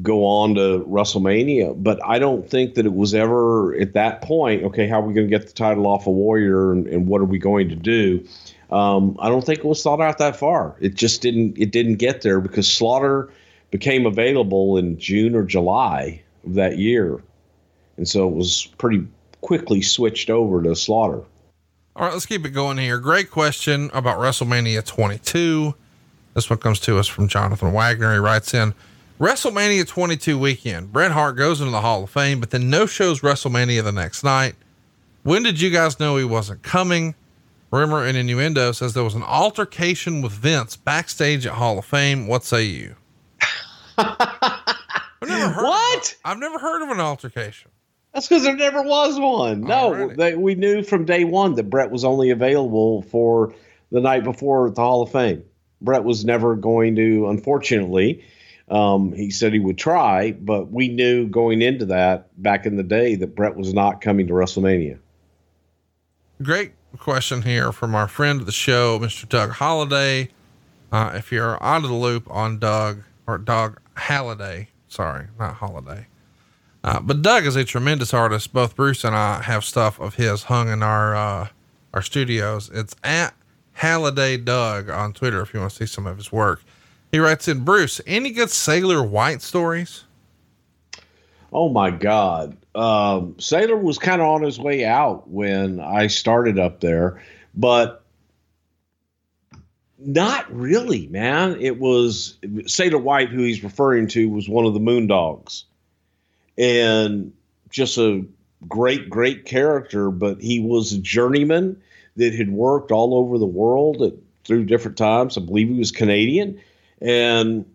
[0.02, 1.76] go on to WrestleMania.
[1.78, 5.14] But I don't think that it was ever at that point, okay, how are we
[5.14, 7.76] going to get the title off of Warrior and, and what are we going to
[7.76, 8.28] do?
[8.72, 10.76] Um, I don't think it was thought out that far.
[10.80, 13.30] It just didn't it didn't get there because Slaughter
[13.70, 17.22] became available in June or July of that year.
[17.96, 19.06] And so it was pretty
[19.42, 21.22] quickly switched over to Slaughter.
[21.98, 23.00] All right, let's keep it going here.
[23.00, 25.74] Great question about WrestleMania 22.
[26.36, 28.14] This one comes to us from Jonathan Wagner.
[28.14, 28.76] He writes in
[29.20, 30.94] WrestleMania 22 weekend.
[30.94, 34.24] Bret Hart goes into the Hall of Fame, but then no shows WrestleMania the next
[34.24, 34.54] night.
[35.24, 37.16] When did you guys know he wasn't coming?
[37.72, 42.28] Rumor and innuendo says there was an altercation with Vince backstage at Hall of Fame.
[42.28, 42.96] What say you?
[43.98, 46.12] I've What?
[46.12, 47.72] Of, I've never heard of an altercation.
[48.14, 49.62] That's because there never was one.
[49.62, 53.54] No, they, we knew from day one that Bret was only available for
[53.92, 55.44] the night before the Hall of Fame.
[55.82, 58.24] Bret was never going to, unfortunately.
[58.70, 62.84] Um, he said he would try, but we knew going into that back in the
[62.84, 65.00] day that Bret was not coming to WrestleMania.
[66.42, 69.28] Great question here from our friend of the show, Mr.
[69.30, 70.30] Doug Holiday.
[70.92, 76.08] Uh, if you're out of the loop on Doug or Doug Halliday, sorry, not Holiday.
[76.88, 78.54] Uh, but Doug is a tremendous artist.
[78.54, 81.50] Both Bruce and I have stuff of his hung in our, uh,
[81.94, 82.70] our studios.
[82.74, 83.34] It's at
[83.74, 86.64] Halliday Doug on Twitter if you want to see some of his work.
[87.12, 90.06] He writes in Bruce, any good Sailor White stories?
[91.52, 92.56] Oh my God.
[92.74, 97.22] Um, Sailor was kind of on his way out when I started up there,
[97.54, 98.06] but
[100.00, 101.58] not really, man.
[101.60, 105.66] It was Sailor White, who he's referring to, was one of the Moondogs
[106.58, 107.34] and
[107.70, 108.26] just a
[108.68, 111.82] great, great character, but he was a journeyman
[112.16, 115.38] that had worked all over the world at, through different times.
[115.38, 116.60] I believe he was Canadian
[117.02, 117.66] and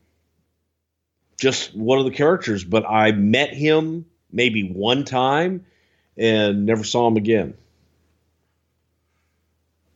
[1.38, 5.64] just one of the characters, but I met him maybe one time
[6.16, 7.55] and never saw him again.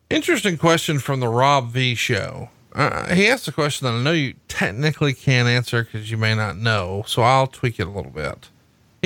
[0.08, 2.50] Interesting question from the Rob V show.
[2.72, 6.34] Uh, he asked a question that I know you technically can't answer because you may
[6.34, 8.50] not know, so I'll tweak it a little bit.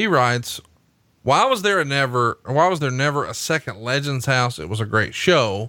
[0.00, 0.62] He writes,
[1.24, 2.38] "Why was there a never?
[2.46, 4.58] Why was there never a second Legends House?
[4.58, 5.68] It was a great show.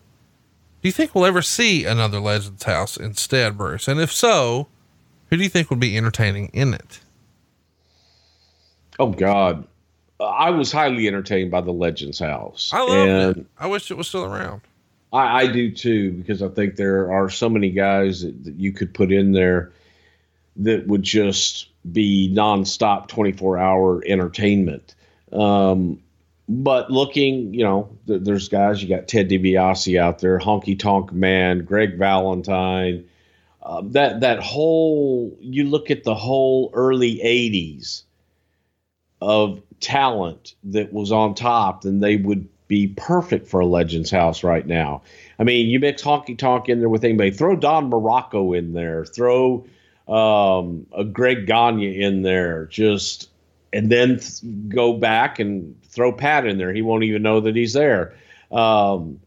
[0.82, 3.90] Do you think we'll ever see another Legends House instead, Bruce?
[3.90, 4.70] And if so,
[5.30, 7.02] who do you think would be entertaining in it?"
[9.00, 9.68] Oh God,
[10.22, 12.72] I was highly entertained by the Legends House.
[12.72, 13.46] I love and it.
[13.60, 14.62] I wish it was still around.
[15.12, 18.72] I, I do too because I think there are so many guys that, that you
[18.72, 19.74] could put in there
[20.58, 24.96] that would just be nonstop, twenty four hour entertainment.
[25.32, 26.02] Um,
[26.50, 28.82] but looking, you know, th- there's guys.
[28.84, 33.06] You got Ted DiBiase out there, Honky Tonk Man, Greg Valentine.
[33.64, 38.04] Uh, that that whole you look at the whole early '80s
[39.22, 44.44] of talent that was on top, then they would be perfect for a Legends House
[44.44, 45.02] right now.
[45.38, 47.32] I mean, you mix Honky Tonk in there with anybody.
[47.32, 49.06] Throw Don Muraco in there.
[49.06, 49.66] Throw
[50.12, 52.66] um, a Greg Gagne in there.
[52.66, 53.30] Just
[53.74, 56.74] and then th- go back and throw Pat in there.
[56.74, 58.14] He won't even know that he's there.
[58.52, 59.22] Um,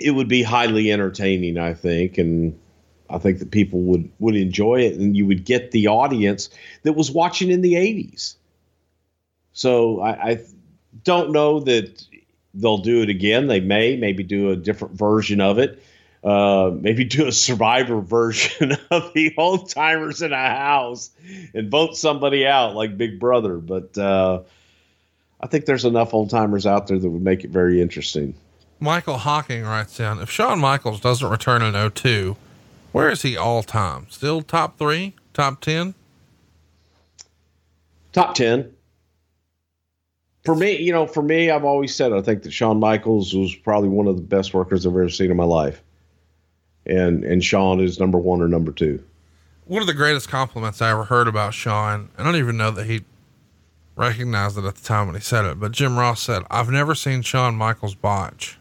[0.00, 2.58] it would be highly entertaining, I think, and
[3.08, 6.50] I think that people would would enjoy it, and you would get the audience
[6.82, 8.34] that was watching in the '80s.
[9.52, 10.44] So I, I
[11.04, 12.04] don't know that
[12.54, 13.46] they'll do it again.
[13.46, 15.80] They may maybe do a different version of it.
[16.24, 21.10] Uh, maybe do a survivor version of the old timers in a house
[21.52, 23.58] and vote somebody out like Big Brother.
[23.58, 24.40] But uh,
[25.38, 28.34] I think there's enough old timers out there that would make it very interesting.
[28.80, 32.36] Michael Hawking writes down if Shawn Michaels doesn't return in 02,
[32.92, 34.06] where is he all time?
[34.08, 35.94] Still top three, top 10?
[38.14, 38.72] Top 10.
[40.44, 43.54] For me, you know, for me, I've always said I think that Shawn Michaels was
[43.54, 45.82] probably one of the best workers I've ever seen in my life.
[46.86, 49.02] And and Shawn is number one or number two.
[49.66, 52.84] One of the greatest compliments I ever heard about Shawn, I don't even know that
[52.84, 53.02] he
[53.96, 56.94] recognized it at the time when he said it, but Jim Ross said, I've never
[56.94, 58.58] seen Shawn Michaels botch.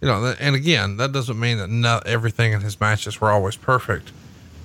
[0.00, 3.56] You know, and again, that doesn't mean that not everything in his matches were always
[3.56, 4.12] perfect.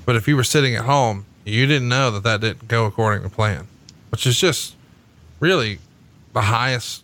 [0.05, 3.23] But if you were sitting at home, you didn't know that that didn't go according
[3.23, 3.67] to plan,
[4.10, 4.75] which is just
[5.39, 5.79] really
[6.34, 7.03] the highest,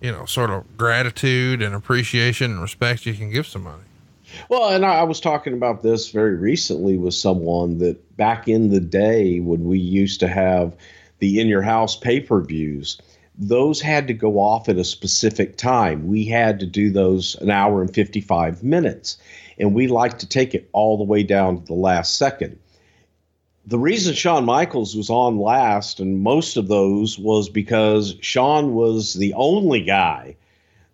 [0.00, 3.82] you know, sort of gratitude and appreciation and respect you can give somebody.
[4.48, 8.80] Well, and I, was talking about this very recently with someone that back in the
[8.80, 10.76] day when we used to have
[11.18, 12.98] the in your house pay per views,
[13.38, 16.08] those had to go off at a specific time.
[16.08, 19.16] We had to do those an hour and 55 minutes,
[19.58, 22.58] and we like to take it all the way down to the last second.
[23.66, 29.14] The reason Shawn Michaels was on last, and most of those, was because Shawn was
[29.14, 30.36] the only guy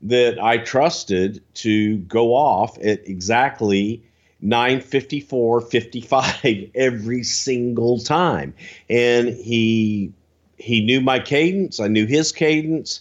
[0.04, 4.02] that I trusted to go off at exactly
[4.40, 8.54] 954 55 every single time.
[8.88, 10.12] And he
[10.56, 11.80] he knew my cadence.
[11.80, 13.00] I knew his cadence.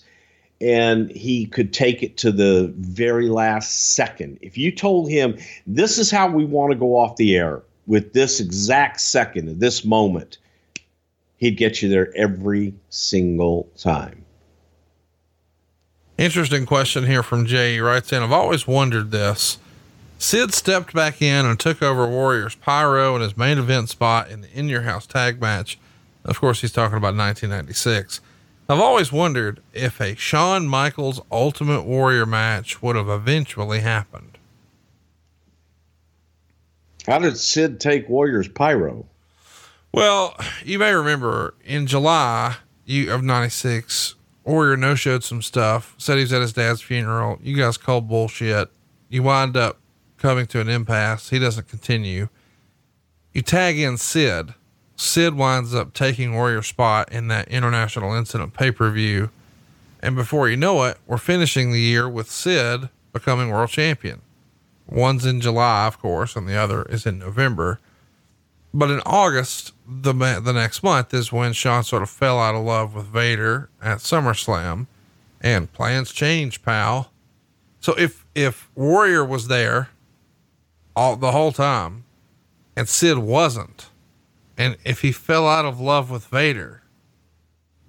[0.61, 4.39] And he could take it to the very last second.
[4.41, 5.37] If you told him
[5.67, 9.83] this is how we want to go off the air with this exact second this
[9.83, 10.37] moment
[11.37, 14.22] he'd get you there every single time
[16.17, 19.57] interesting question here from jay he writes in i've always wondered this
[20.23, 24.39] Sid stepped back in and took over Warriors Pyro in his main event spot in
[24.39, 25.77] the In Your House tag match.
[26.23, 28.21] Of course, he's talking about 1996.
[28.69, 34.37] I've always wondered if a Shawn Michaels Ultimate Warrior match would have eventually happened.
[37.05, 39.05] How did Sid take Warriors Pyro?
[39.91, 46.17] Well, you may remember in July you of 96, Warrior no showed some stuff, said
[46.17, 47.39] he's at his dad's funeral.
[47.41, 48.69] You guys called bullshit.
[49.09, 49.79] You wind up
[50.17, 51.29] coming to an impasse.
[51.29, 52.29] He doesn't continue.
[53.31, 54.53] You tag in Sid.
[54.95, 59.29] Sid winds up taking Warrior's spot in that international incident pay per view.
[60.01, 64.21] And before you know it, we're finishing the year with Sid becoming world champion.
[64.87, 67.79] One's in July, of course, and the other is in November.
[68.73, 72.63] But in August, the the next month is when Shawn sort of fell out of
[72.63, 74.87] love with Vader at SummerSlam,
[75.41, 77.11] and plans change, pal.
[77.79, 79.89] So if if Warrior was there
[80.95, 82.05] all the whole time,
[82.75, 83.89] and Sid wasn't.
[84.57, 86.83] And if he fell out of love with Vader,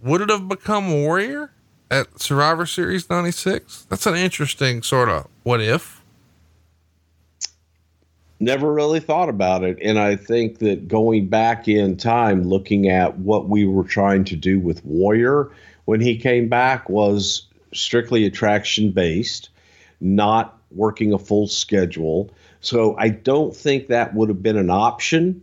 [0.03, 1.51] would it have become Warrior
[1.91, 3.87] at Survivor Series 96?
[3.89, 6.03] That's an interesting sort of what if.
[8.41, 9.79] Never really thought about it.
[9.81, 14.37] And I think that going back in time, looking at what we were trying to
[14.37, 15.51] do with Warrior
[15.85, 19.51] when he came back was strictly attraction based,
[20.01, 22.31] not working a full schedule.
[22.61, 25.43] So I don't think that would have been an option,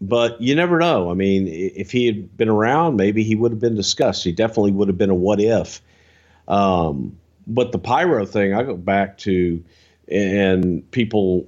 [0.00, 1.10] but you never know.
[1.10, 4.24] I mean, if he had been around, maybe he would have been discussed.
[4.24, 5.82] He definitely would have been a what if.
[6.48, 9.62] Um, but the pyro thing, I go back to,
[10.08, 11.46] and people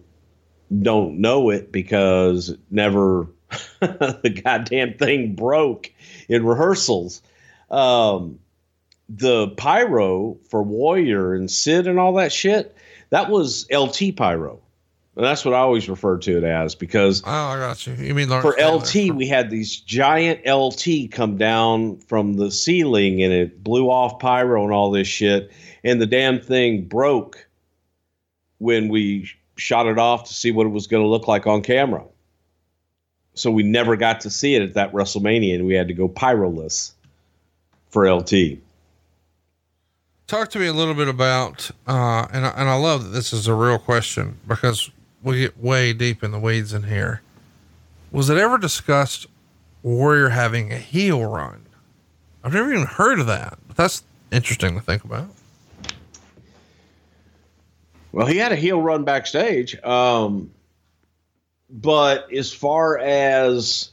[0.83, 3.29] don't know it because never
[3.81, 5.93] the goddamn thing broke
[6.29, 7.23] in rehearsals.
[7.71, 8.39] Um,
[9.09, 12.75] the pyro for Warrior and Sid and all that shit,
[13.11, 14.61] that was LT pyro.
[15.17, 17.95] And that's what I always refer to it as because oh, I got you.
[17.95, 19.11] You mean Lawrence for Taylor.
[19.11, 24.19] LT, we had these giant LT come down from the ceiling and it blew off
[24.19, 25.53] pyro and all this shit,
[25.85, 27.49] and the damn thing broke
[28.59, 31.63] when we shot it off to see what it was going to look like on
[31.63, 32.05] camera.
[33.35, 36.09] So we never got to see it at that WrestleMania, and we had to go
[36.09, 36.95] pyroless
[37.89, 38.59] for LT.
[40.27, 43.47] Talk to me a little bit about, uh, and and I love that this is
[43.47, 44.91] a real question because
[45.23, 47.23] we get way deep in the weeds in here.
[48.11, 49.27] Was it ever discussed
[49.83, 51.67] Warrior having a heel run?
[52.43, 55.29] I've never even heard of that, but that's interesting to think about.
[58.15, 59.77] Well, he had a heel run backstage.
[59.83, 60.53] Um,
[61.69, 63.91] but as far as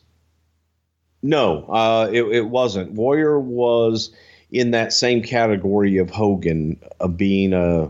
[1.24, 2.92] no, uh, it, it wasn't.
[2.92, 4.12] Warrior was
[4.52, 7.90] in that same category of Hogan of being a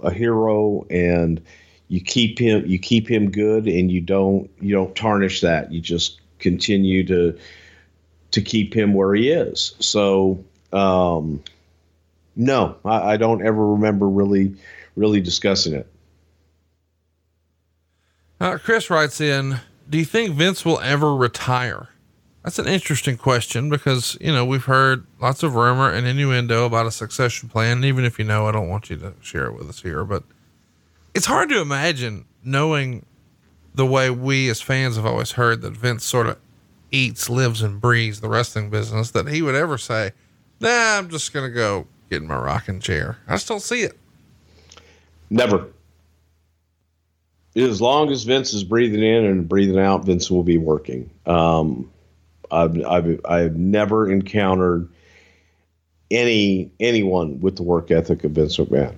[0.00, 1.40] a hero and
[1.88, 5.80] you keep him you keep him good and you don't you don't tarnish that you
[5.80, 7.36] just continue to
[8.30, 10.38] to keep him where he is so
[10.72, 11.42] um
[12.36, 14.54] no I, I don't ever remember really
[14.98, 15.86] really discussing it
[18.40, 21.88] uh, chris writes in do you think vince will ever retire
[22.44, 26.86] that's an interesting question because you know we've heard lots of rumor and innuendo about
[26.86, 29.52] a succession plan and even if you know i don't want you to share it
[29.52, 30.22] with us here but
[31.14, 33.04] it's hard to imagine knowing
[33.74, 36.38] the way we as fans have always heard that Vince sort of
[36.90, 40.12] eats, lives, and breathes the wrestling business that he would ever say,
[40.60, 43.18] Nah, I'm just going to go get in my rocking chair.
[43.28, 43.96] I just don't see it.
[45.30, 45.68] Never.
[47.56, 51.10] As long as Vince is breathing in and breathing out, Vince will be working.
[51.26, 51.90] Um,
[52.50, 54.88] I've, I've, I've never encountered
[56.10, 58.94] any anyone with the work ethic of Vince McMahon.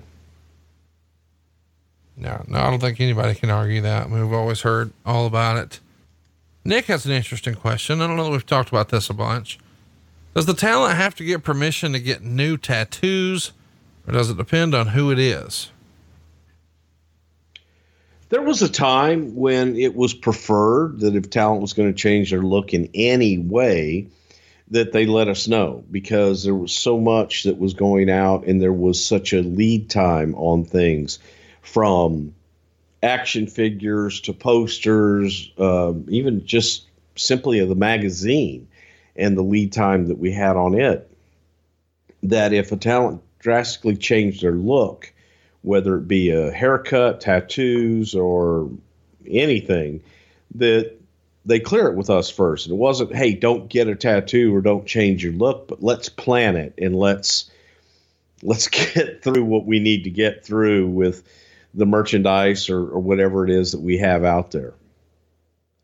[2.15, 4.09] No, no, I don't think anybody can argue that.
[4.09, 5.79] We've always heard all about it.
[6.63, 7.99] Nick has an interesting question.
[7.99, 9.57] I don't know that we've talked about this a bunch.
[10.35, 13.51] Does the talent have to get permission to get new tattoos,
[14.07, 15.71] or does it depend on who it is?
[18.31, 22.31] There was a time when it was preferred that if talent was going to change
[22.31, 24.07] their look in any way,
[24.69, 28.61] that they let us know because there was so much that was going out and
[28.61, 31.19] there was such a lead time on things
[31.61, 32.33] from
[33.03, 38.65] action figures to posters, uh, even just simply of the magazine
[39.17, 41.11] and the lead time that we had on it.
[42.23, 45.11] That if a talent drastically changed their look,
[45.63, 48.69] whether it be a haircut, tattoos, or
[49.27, 50.01] anything,
[50.55, 50.93] that
[51.45, 52.65] they clear it with us first.
[52.65, 56.09] And it wasn't, hey, don't get a tattoo or don't change your look, but let's
[56.09, 57.49] plan it and let's
[58.43, 61.23] let's get through what we need to get through with
[61.73, 64.73] the merchandise or, or whatever it is that we have out there.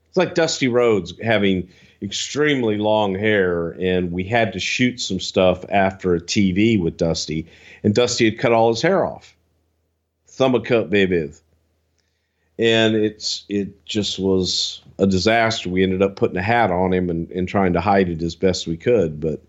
[0.10, 1.70] It's like Dusty Rhodes having
[2.02, 7.48] extremely long hair, and we had to shoot some stuff after a TV with Dusty,
[7.84, 9.37] and Dusty had cut all his hair off.
[10.38, 11.32] Thumb a cut, baby.
[12.60, 15.67] And it's it just was a disaster.
[15.67, 18.36] We ended up putting a hat on him and, and trying to hide it as
[18.36, 19.19] best we could.
[19.19, 19.41] But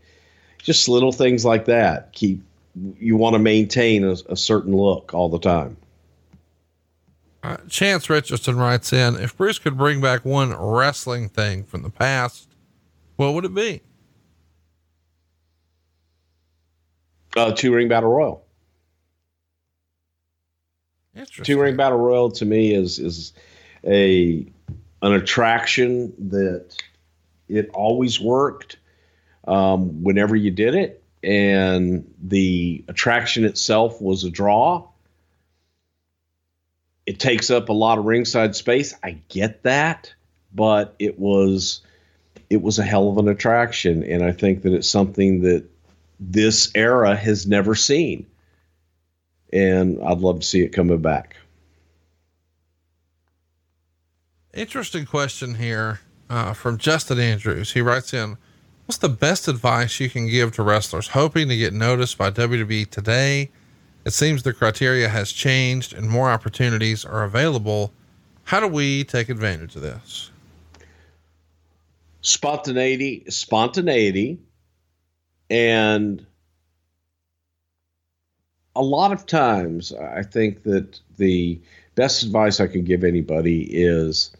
[0.56, 2.42] just little things like that keep
[2.98, 5.76] you want to maintain a, a certain look all the time.
[7.42, 11.90] Uh, Chance Richardson writes in If Bruce could bring back one wrestling thing from the
[11.90, 12.48] past,
[13.16, 13.82] what would it be?
[17.36, 18.47] Uh, two ring battle royal.
[21.26, 23.32] Two ring battle royal to me is is
[23.84, 24.46] a
[25.02, 26.76] an attraction that
[27.48, 28.78] it always worked
[29.46, 34.88] um, whenever you did it, and the attraction itself was a draw.
[37.06, 38.94] It takes up a lot of ringside space.
[39.02, 40.12] I get that,
[40.54, 41.80] but it was
[42.50, 45.64] it was a hell of an attraction, and I think that it's something that
[46.20, 48.26] this era has never seen,
[49.52, 51.36] and I'd love to see it coming back.
[54.54, 57.72] Interesting question here uh, from Justin Andrews.
[57.72, 58.36] He writes in,
[58.86, 62.90] "What's the best advice you can give to wrestlers hoping to get noticed by WWE
[62.90, 63.50] today?"
[64.04, 67.92] It seems the criteria has changed and more opportunities are available.
[68.44, 70.30] How do we take advantage of this?
[72.22, 74.38] Spontaneity, spontaneity,
[75.50, 76.24] and
[78.78, 81.60] a lot of times I think that the
[81.96, 84.30] best advice I can give anybody is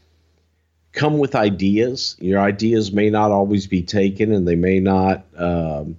[0.93, 2.17] come with ideas.
[2.21, 5.97] Your ideas may not always be taken and they may not um,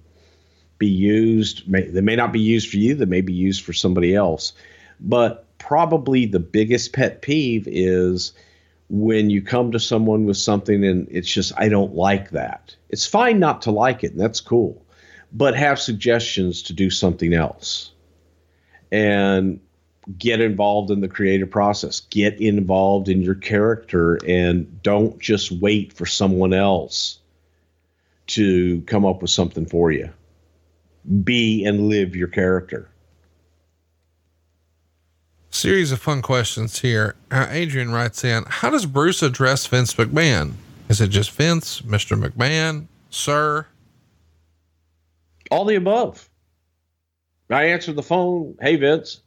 [0.78, 1.68] be used.
[1.68, 2.94] May, they may not be used for you.
[2.94, 4.54] They may be used for somebody else.
[4.98, 8.32] But probably the biggest pet peeve is
[8.88, 12.74] when you come to someone with something and it's just I don't like that.
[12.88, 14.82] It's fine not to like it, and that's cool.
[15.30, 17.92] But have suggestions to do something else.
[18.92, 19.60] And
[20.18, 22.00] get involved in the creative process.
[22.00, 27.18] Get involved in your character and don't just wait for someone else
[28.28, 30.10] to come up with something for you
[31.24, 32.88] be and live your character.
[35.50, 37.16] Series of fun questions here.
[37.30, 40.52] Uh, Adrian writes in How does Bruce address Vince McMahon?
[40.88, 42.20] Is it just Vince, Mr.
[42.20, 43.66] McMahon, Sir?
[45.50, 46.29] All the above.
[47.50, 48.56] I answer the phone.
[48.60, 49.20] Hey, Vince.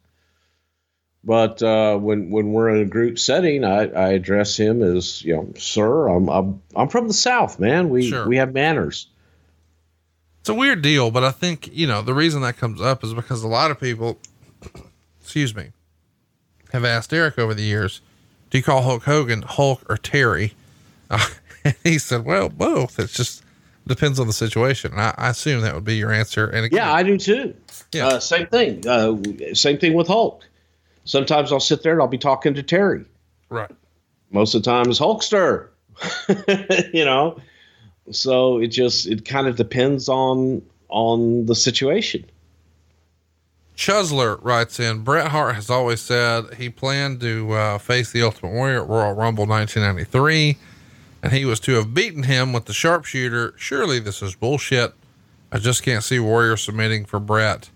[1.22, 5.34] But uh, when when we're in a group setting, I, I address him as you
[5.36, 6.08] know, sir.
[6.08, 7.88] I'm I'm I'm from the South, man.
[7.88, 8.28] We Sure.
[8.28, 9.06] we have manners.
[10.40, 13.14] It's a weird deal, but I think, you know, the reason that comes up is
[13.14, 14.18] because a lot of people,
[15.22, 15.70] excuse me,
[16.72, 18.02] have asked Eric over the years,
[18.50, 20.52] do you call Hulk Hogan Hulk or Terry?
[21.08, 21.26] Uh,
[21.64, 22.98] and he said, well, both.
[22.98, 23.42] It's just
[23.86, 24.92] depends on the situation.
[24.94, 26.46] I, I assume that would be your answer.
[26.46, 27.54] And again, Yeah, I do too.
[27.92, 28.08] Yeah.
[28.08, 28.86] Uh, same thing.
[28.86, 29.16] Uh,
[29.54, 30.42] same thing with Hulk.
[31.04, 33.04] Sometimes I'll sit there and I'll be talking to Terry.
[33.48, 33.70] right.
[34.30, 35.68] Most of the time, it's Hulkster.
[36.92, 37.38] you know,
[38.10, 42.24] so it just it kind of depends on on the situation.
[43.76, 48.52] Chusler writes in Bret Hart has always said he planned to uh, face the Ultimate
[48.52, 50.56] Warrior at Royal Rumble 1993,
[51.24, 53.54] and he was to have beaten him with the sharpshooter.
[53.56, 54.92] Surely this is bullshit.
[55.50, 57.70] I just can't see Warrior submitting for Bret.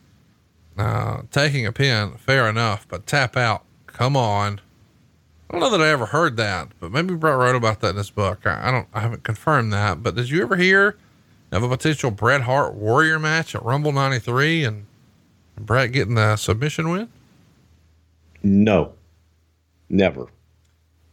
[0.76, 3.64] Uh, taking a pin, fair enough, but tap out.
[3.86, 4.60] Come on.
[5.48, 7.96] I don't know that I ever heard that, but maybe Bret wrote about that in
[7.96, 8.46] his book.
[8.46, 10.98] I, I don't, I haven't confirmed that, but did you ever hear
[11.50, 14.84] of a potential Bret Hart Warrior match at Rumble 93 and
[15.56, 17.08] Bret getting the submission win?
[18.42, 18.92] No,
[19.88, 20.26] never.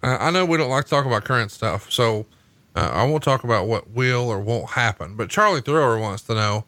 [0.05, 2.27] Uh, I know we don't like to talk about current stuff, so
[2.75, 5.15] uh, I won't talk about what will or won't happen.
[5.15, 6.65] But Charlie Thrower wants to know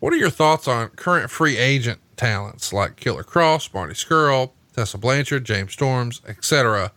[0.00, 4.98] what are your thoughts on current free agent talents like Killer Kross, Marty Scurll, Tessa
[4.98, 6.90] Blanchard, James Storms, etc.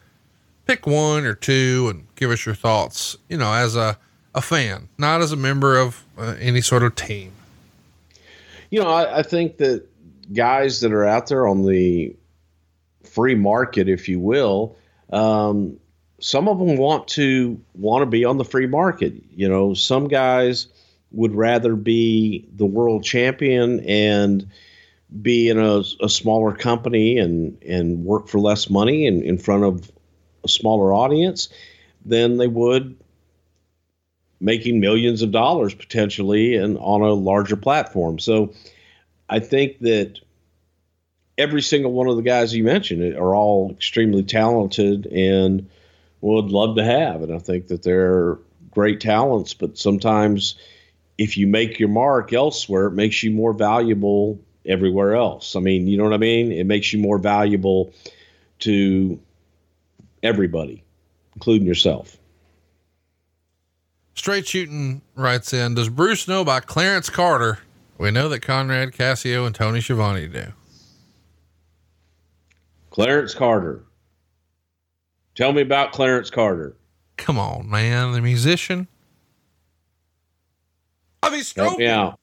[0.66, 3.16] Pick one or two and give us your thoughts.
[3.30, 4.00] You know, as a
[4.34, 7.34] a fan, not as a member of uh, any sort of team.
[8.72, 9.86] You know, I, I think that
[10.34, 12.16] guys that are out there on the
[13.04, 14.76] free market, if you will,
[15.12, 15.80] um,
[16.24, 19.14] some of them want to want to be on the free market.
[19.36, 20.68] You know, some guys
[21.12, 24.50] would rather be the world champion and
[25.22, 29.66] be in a, a smaller company and and work for less money and in front
[29.66, 29.92] of
[30.46, 31.50] a smaller audience
[32.06, 32.96] than they would
[34.40, 38.18] making millions of dollars potentially and on a larger platform.
[38.18, 38.54] So
[39.30, 40.20] I think that
[41.38, 45.70] every single one of the guys you mentioned are all extremely talented and
[46.24, 47.22] would love to have.
[47.22, 48.38] And I think that they're
[48.72, 50.56] great talents, but sometimes
[51.18, 55.56] if you make your mark elsewhere, it makes you more valuable everywhere else.
[55.56, 56.52] I mean, you know what I mean?
[56.52, 57.94] It makes you more valuable
[58.60, 59.20] to
[60.24, 60.84] everybody,
[61.36, 62.18] including yourself.
[64.16, 67.60] Straight shooting writes in Does Bruce know about Clarence Carter?
[67.98, 70.54] We know that Conrad Cassio and Tony Schiavone do.
[72.90, 73.84] Clarence Carter.
[75.36, 76.76] Tell me about Clarence Carter.
[77.18, 78.12] Come on, man.
[78.14, 78.88] The musician.
[81.22, 81.88] I mean, Help stroking.
[81.88, 82.20] out.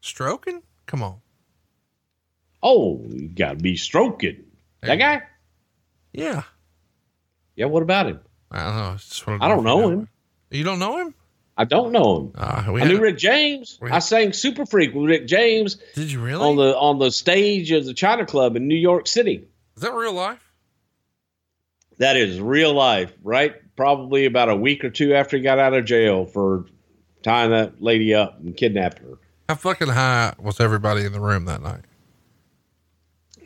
[0.00, 0.62] Stroking?
[0.86, 1.16] Come on.
[2.62, 4.44] Oh, you got to be stroking.
[4.80, 5.22] There That guy?
[6.12, 6.42] Yeah.
[7.56, 8.20] Yeah, what about him?
[8.50, 8.92] I don't know.
[8.96, 10.08] Just what I don't know him.
[10.50, 11.14] You don't know him?
[11.56, 12.32] I don't know him.
[12.36, 13.78] Uh, I knew a- Rick James.
[13.82, 16.42] I sang Super Freak with Rick James Did you really?
[16.42, 19.44] on the on the stage of the China Club in New York City.
[19.76, 20.49] Is that real life?
[22.00, 23.54] That is real life, right?
[23.76, 26.64] Probably about a week or two after he got out of jail for
[27.22, 29.18] tying that lady up and kidnapping her.
[29.50, 31.82] How fucking high was everybody in the room that night?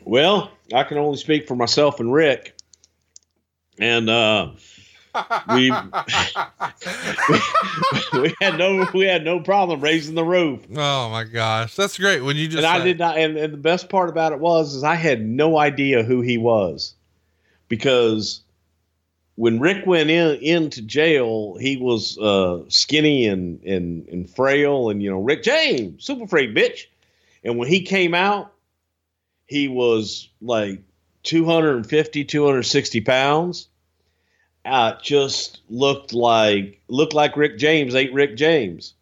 [0.05, 2.55] Well, I can only speak for myself and Rick.
[3.77, 4.51] And uh
[5.53, 5.71] we,
[8.13, 10.65] we had no we had no problem raising the roof.
[10.77, 11.75] Oh my gosh.
[11.75, 12.21] That's great.
[12.21, 14.75] When you just and I did not and, and the best part about it was
[14.75, 16.95] is I had no idea who he was.
[17.67, 18.43] Because
[19.35, 25.03] when Rick went in into jail, he was uh, skinny and, and and frail and
[25.03, 26.85] you know, Rick James, super freak bitch.
[27.43, 28.53] And when he came out,
[29.45, 30.81] he was like
[31.23, 33.67] 250, 260 pounds.
[34.63, 38.93] Uh, just looked like looked like Rick James ate Rick James.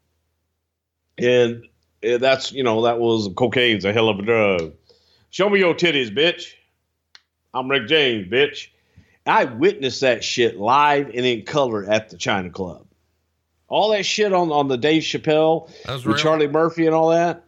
[1.18, 1.68] And
[2.02, 4.74] that's you know, that was cocaine's a hell of a drug.
[5.30, 6.54] Show me your titties, bitch.
[7.54, 8.70] I'm Rick James, bitch.
[9.26, 12.86] I witnessed that shit live and in color at the China Club.
[13.68, 16.18] All that shit on, on the Dave Chappelle with real.
[16.18, 17.44] Charlie Murphy and all that.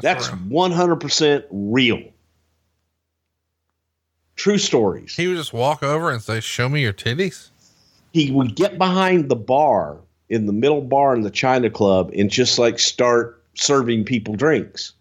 [0.00, 0.70] That's real.
[0.70, 2.02] 100% real.
[4.36, 5.16] True stories.
[5.16, 7.48] He would just walk over and say, "Show me your titties."
[8.12, 9.98] He would get behind the bar
[10.28, 14.92] in the middle bar in the China Club and just like start serving people drinks.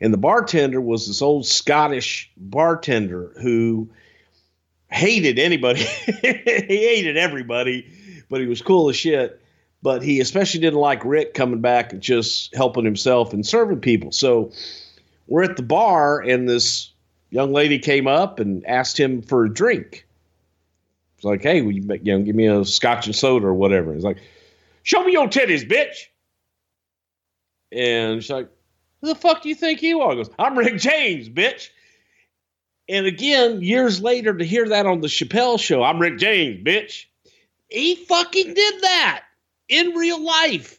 [0.00, 3.88] And the bartender was this old Scottish bartender who
[4.94, 5.80] hated anybody.
[6.22, 7.86] he hated everybody,
[8.30, 9.40] but he was cool as shit.
[9.82, 14.12] But he especially didn't like Rick coming back and just helping himself and serving people.
[14.12, 14.52] So
[15.26, 16.92] we're at the bar, and this
[17.30, 20.06] young lady came up and asked him for a drink.
[21.16, 23.92] It's like, hey, will you, you know, give me a scotch and soda or whatever.
[23.92, 24.18] He's like,
[24.84, 26.06] show me your titties, bitch.
[27.72, 28.48] And she's like,
[29.02, 30.12] who the fuck do you think you are?
[30.12, 31.68] He goes, I'm Rick James, bitch.
[32.88, 37.06] And again, years later, to hear that on the Chappelle show, I'm Rick James, bitch.
[37.68, 39.24] He fucking did that
[39.68, 40.78] in real life.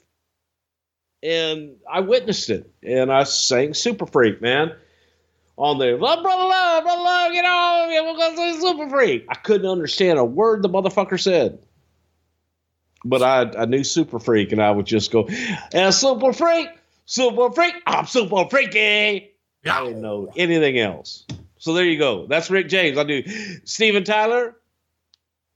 [1.23, 2.71] And I witnessed it.
[2.83, 4.73] And I sang Super Freak, man.
[5.57, 9.25] On there, love, brother, love, brother, love, get on, we're gonna say Super Freak.
[9.29, 11.59] I couldn't understand a word the motherfucker said.
[13.05, 15.29] But I, I knew Super Freak, and I would just go,
[15.71, 16.67] and Super Freak,
[17.05, 19.31] Super Freak, I'm Super Freaky.
[19.65, 21.25] I didn't know anything else.
[21.65, 22.27] So there you go.
[22.27, 22.95] That's Rick James.
[22.95, 23.23] I do
[23.63, 24.55] Steven Tyler.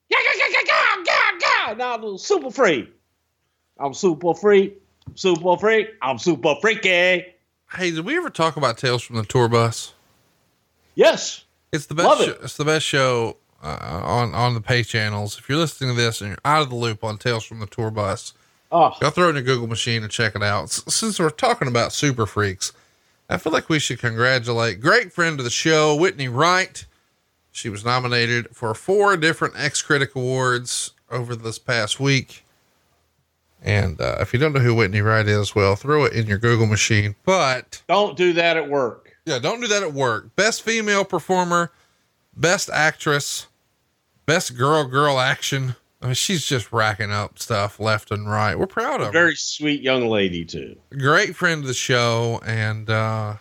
[0.10, 1.32] Yeah, yeah, yeah, yeah, yeah,
[1.68, 1.74] yeah.
[1.76, 2.92] Now I do Super Freak.
[3.80, 4.82] I'm Super Freak.
[5.14, 5.90] Super Freak.
[6.02, 6.88] I'm Super Freaky.
[6.90, 9.94] Hey, did we ever talk about Tales from the Tour Bus?
[10.96, 11.46] Yes.
[11.72, 12.08] It's the best.
[12.08, 12.40] Love Show, it.
[12.42, 15.38] it's the best show uh, on on the pay channels.
[15.38, 17.68] If you're listening to this and you're out of the loop on Tales from the
[17.68, 18.34] Tour Bus,
[18.72, 20.64] Oh, go throw it in a Google machine and check it out.
[20.64, 22.74] S- Since we're talking about super freaks,
[23.30, 26.86] I feel like we should congratulate great friend of the show, Whitney Wright.
[27.52, 32.44] She was nominated for four different X Critic Awards over this past week.
[33.62, 36.38] And uh, if you don't know who Whitney Wright is, well, throw it in your
[36.38, 37.16] Google machine.
[37.26, 39.16] But don't do that at work.
[39.26, 40.36] yeah, don't do that at work.
[40.36, 41.72] Best female performer,
[42.36, 43.48] best actress,
[44.26, 45.76] best girl girl action.
[46.02, 48.58] I mean, she's just racking up stuff left and right.
[48.58, 49.12] We're proud of her.
[49.14, 50.78] Very sweet young lady too.
[50.98, 52.40] Great friend of the show.
[52.46, 53.36] And uh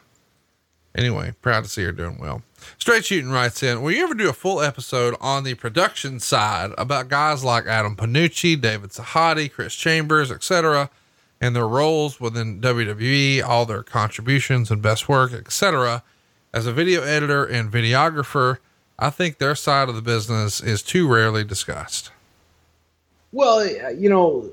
[0.96, 2.42] anyway, proud to see her doing well.
[2.78, 6.72] Straight shooting writes in, will you ever do a full episode on the production side
[6.76, 10.90] about guys like Adam Panucci, David Sahadi, Chris Chambers, etc.,
[11.40, 16.02] and their roles within WWE, all their contributions and best work, etc.
[16.52, 18.58] As a video editor and videographer,
[18.98, 22.10] I think their side of the business is too rarely discussed.
[23.32, 24.50] Well, you know,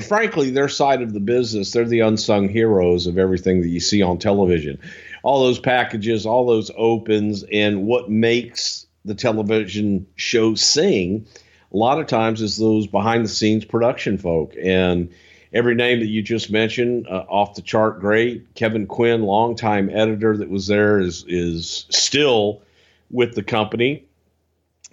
[0.00, 4.02] frankly, their side of the business, they're the unsung heroes of everything that you see
[4.02, 4.78] on television.
[5.22, 11.26] All those packages, all those opens, and what makes the television show sing
[11.72, 14.54] a lot of times is those behind the scenes production folk.
[14.60, 15.10] And
[15.52, 18.54] every name that you just mentioned, uh, off the chart great.
[18.54, 22.62] Kevin Quinn, longtime editor that was there, is, is still
[23.10, 24.04] with the company.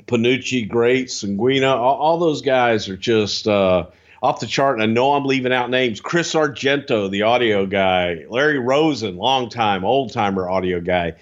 [0.05, 3.87] Panucci, great, Sanguina, all, all those guys are just uh,
[4.21, 4.75] off the chart.
[4.75, 6.01] And I know I'm leaving out names.
[6.01, 11.15] Chris Argento, the audio guy, Larry Rosen, longtime, old timer audio guy.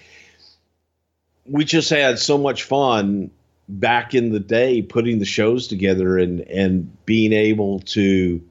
[1.45, 3.31] We just had so much fun
[3.67, 8.43] back in the day putting the shows together and and being able to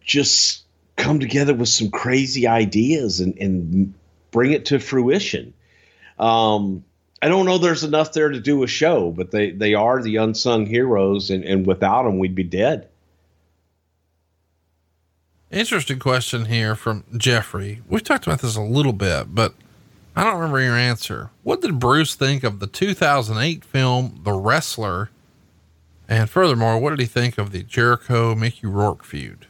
[0.00, 0.64] just
[0.96, 3.94] come together with some crazy ideas and and
[4.30, 5.54] bring it to fruition.
[6.18, 6.84] Um,
[7.20, 10.16] I don't know there's enough there to do a show, but they, they are the
[10.16, 12.88] unsung heroes, and, and without them, we'd be dead.
[15.50, 17.80] Interesting question here from Jeffrey.
[17.88, 19.54] We've talked about this a little bit, but
[20.14, 21.30] I don't remember your answer.
[21.42, 25.10] What did Bruce think of the 2008 film The Wrestler?
[26.08, 29.46] And furthermore, what did he think of the Jericho Mickey Rourke feud?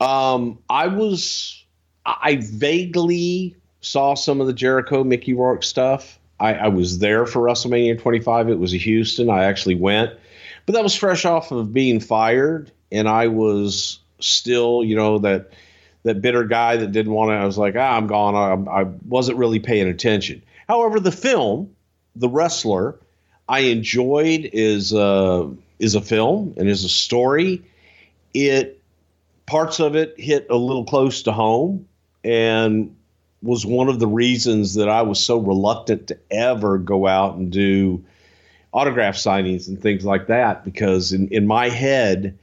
[0.00, 1.64] Um, I was,
[2.04, 6.18] I vaguely saw some of the Jericho Mickey Rourke stuff.
[6.40, 8.50] I, I was there for WrestleMania 25.
[8.50, 9.30] It was in Houston.
[9.30, 10.12] I actually went,
[10.66, 15.50] but that was fresh off of being fired, and I was still, you know, that
[16.02, 17.34] that bitter guy that didn't want to.
[17.34, 18.68] I was like, ah, I'm gone.
[18.68, 20.42] I, I wasn't really paying attention.
[20.68, 21.74] However, the film,
[22.16, 22.98] The Wrestler,
[23.48, 27.62] I enjoyed is uh, is a film and is a story.
[28.34, 28.82] It
[29.46, 31.86] parts of it hit a little close to home
[32.24, 32.95] and
[33.42, 37.50] was one of the reasons that I was so reluctant to ever go out and
[37.50, 38.04] do
[38.72, 42.38] autograph signings and things like that because in, in my head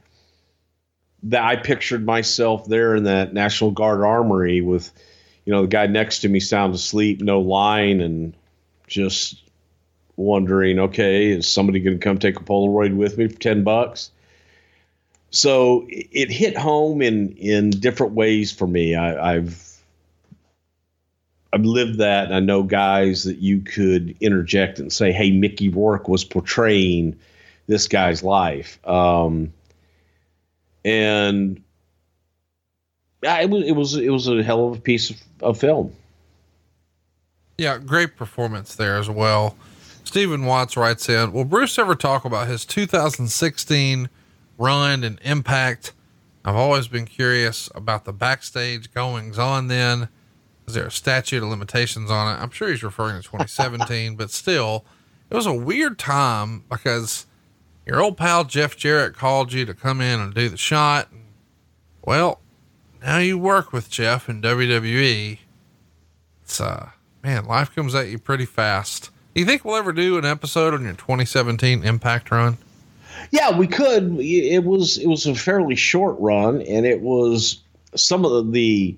[1.24, 4.90] that I pictured myself there in that National Guard armory with
[5.44, 8.34] you know the guy next to me sound asleep no line and
[8.86, 9.42] just
[10.16, 14.10] wondering okay is somebody going to come take a polaroid with me for 10 bucks?
[15.30, 18.94] So it, it hit home in in different ways for me.
[18.94, 19.73] I, I've
[21.54, 25.68] I've lived that, and I know guys that you could interject and say, "Hey, Mickey
[25.68, 27.16] Rourke was portraying
[27.68, 29.52] this guy's life," um,
[30.84, 31.62] and
[33.22, 35.94] yeah, it was it was it was a hell of a piece of, of film.
[37.56, 39.56] Yeah, great performance there as well.
[40.02, 44.08] Stephen Watts writes in, will Bruce ever talk about his 2016
[44.58, 45.92] run and impact?
[46.44, 50.08] I've always been curious about the backstage goings on then.
[50.66, 52.40] Is there a statute of limitations on it?
[52.40, 54.84] I'm sure he's referring to 2017, but still,
[55.30, 57.26] it was a weird time because
[57.86, 61.08] your old pal Jeff Jarrett called you to come in and do the shot.
[62.04, 62.40] Well,
[63.02, 65.38] now you work with Jeff in WWE.
[66.42, 66.90] It's uh,
[67.22, 69.10] man, life comes at you pretty fast.
[69.34, 72.56] Do you think we'll ever do an episode on your 2017 Impact run?
[73.30, 74.16] Yeah, we could.
[74.20, 77.60] It was it was a fairly short run, and it was
[77.94, 78.96] some of the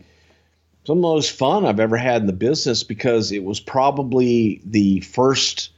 [0.87, 4.61] some of the most fun I've ever had in the business because it was probably
[4.65, 5.71] the first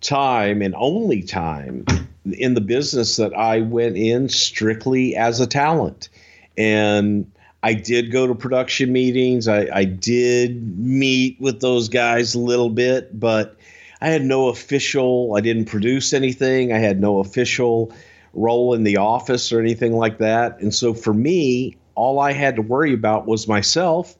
[0.00, 1.86] time and only time
[2.32, 6.08] in the business that I went in strictly as a talent.
[6.56, 7.30] And
[7.62, 9.46] I did go to production meetings.
[9.46, 13.58] I, I did meet with those guys a little bit, but
[14.00, 16.72] I had no official, I didn't produce anything.
[16.72, 17.92] I had no official
[18.32, 20.58] role in the office or anything like that.
[20.60, 24.16] And so for me, all I had to worry about was myself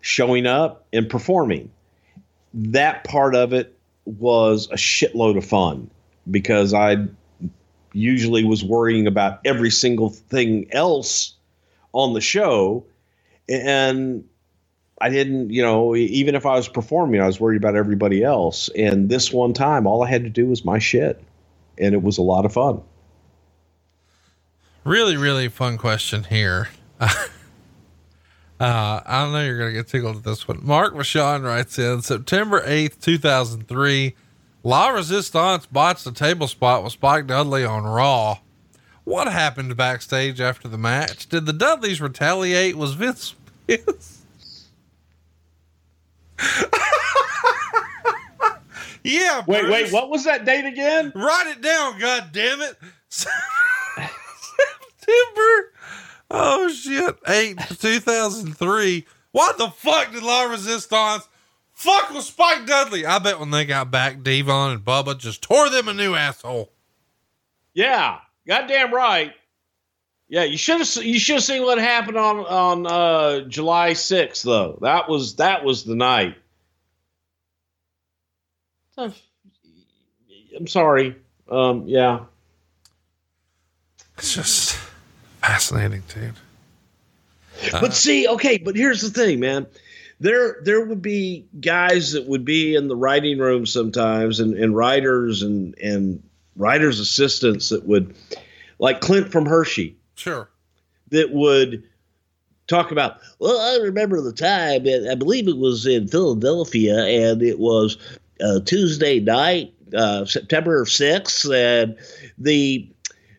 [0.00, 1.70] showing up and performing.
[2.52, 5.90] That part of it was a shitload of fun
[6.30, 7.06] because I
[7.92, 11.34] usually was worrying about every single thing else
[11.92, 12.84] on the show.
[13.48, 14.24] And
[15.00, 18.68] I didn't, you know, even if I was performing, I was worried about everybody else.
[18.76, 21.22] And this one time, all I had to do was my shit.
[21.78, 22.80] And it was a lot of fun.
[24.84, 26.68] Really, really fun question here.
[28.60, 29.44] Uh, I don't know.
[29.44, 30.60] You're going to get tickled at this one.
[30.64, 34.14] Mark Vachon writes in September 8th, 2003.
[34.62, 38.38] La Resistance botched a table spot with Spike Dudley on Raw.
[39.02, 41.28] What happened backstage after the match?
[41.28, 42.76] Did the Dudleys retaliate?
[42.76, 43.34] Was Vince
[43.66, 44.20] pissed?
[49.04, 49.42] yeah.
[49.46, 49.70] Wait, Bruce.
[49.70, 51.12] wait, what was that date again?
[51.14, 52.78] Write it down, God damn it!
[53.08, 53.32] September.
[56.36, 57.16] Oh shit!
[57.28, 59.06] Eight two thousand three.
[59.30, 61.28] What the fuck did La Resistance
[61.72, 63.06] fuck with Spike Dudley?
[63.06, 66.72] I bet when they got back, Devon and Bubba just tore them a new asshole.
[67.72, 68.18] Yeah,
[68.48, 69.32] goddamn right.
[70.28, 74.42] Yeah, you should have you should have seen what happened on on uh, July sixth
[74.42, 74.78] though.
[74.82, 76.36] That was that was the night.
[78.96, 81.16] I'm sorry.
[81.48, 82.24] Um, yeah.
[84.16, 84.78] It's just
[85.46, 86.34] fascinating, dude.
[87.72, 89.66] But see, okay, but here's the thing, man.
[90.20, 94.76] There there would be guys that would be in the writing room sometimes and, and
[94.76, 96.22] writers and and
[96.56, 98.14] writers assistants that would
[98.78, 100.48] like Clint from Hershey Sure.
[101.10, 101.82] that would
[102.66, 107.42] talk about well i remember the time and i believe it was in philadelphia and
[107.42, 107.98] it was
[108.40, 111.94] uh, tuesday night uh, september 6th and
[112.38, 112.88] the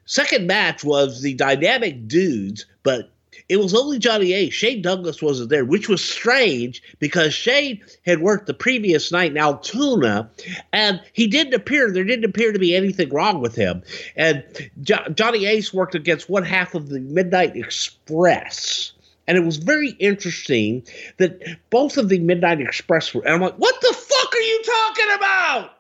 [0.06, 3.10] second match was the dynamic dudes but
[3.49, 8.22] it was only Johnny Ace Shane Douglas wasn't there, which was strange because Shane had
[8.22, 10.30] worked the previous night in Altoona,
[10.74, 11.91] and he didn't appear.
[11.91, 13.84] There didn't appear to be anything wrong with him.
[14.16, 14.43] And
[14.82, 18.93] jo- Johnny Ace worked against one half of the Midnight Express.
[19.28, 20.84] And it was very interesting
[21.18, 23.22] that both of the Midnight Express were.
[23.22, 25.72] And I'm like, what the fuck are you talking about?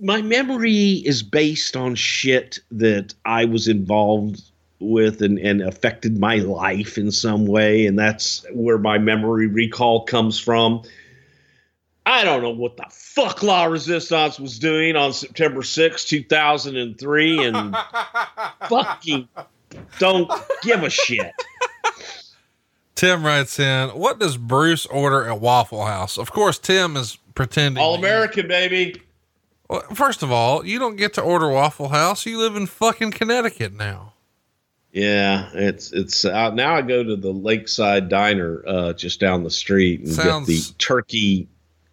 [0.00, 4.42] My memory is based on shit that I was involved
[4.78, 7.86] with and, and affected my life in some way.
[7.86, 10.82] And that's where my memory recall comes from.
[12.04, 17.76] I don't know what the fuck La Resistance was doing on September 6, 2003, and
[18.68, 19.28] fucking
[19.98, 20.30] don't
[20.62, 21.32] give a shit.
[22.94, 26.16] Tim writes in, what does Bruce order at Waffle House?
[26.16, 27.82] Of course, Tim is pretending.
[27.82, 29.02] All American, baby.
[29.68, 32.24] Well, first of all, you don't get to order Waffle House.
[32.26, 34.12] You live in fucking Connecticut now.
[34.92, 36.74] Yeah, it's it's out now.
[36.76, 40.74] I go to the Lakeside Diner uh, just down the street and Sounds- get the
[40.78, 41.48] turkey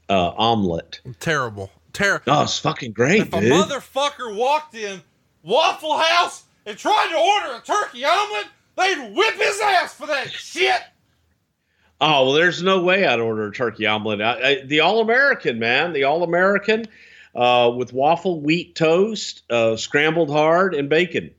[0.10, 1.02] uh, omelet.
[1.20, 1.70] Terrible.
[1.92, 2.24] Terrible.
[2.34, 5.02] Oh, it's fucking great, if a motherfucker walked in
[5.44, 8.48] Waffle House and tried to order a turkey omelet,
[8.78, 10.82] they'd whip his ass for that shit.
[12.02, 14.22] oh well, there's no way I'd order a turkey omelet.
[14.22, 16.88] I, I, the All American, man, the All American
[17.36, 21.32] uh, with waffle wheat toast, uh, scrambled hard, and bacon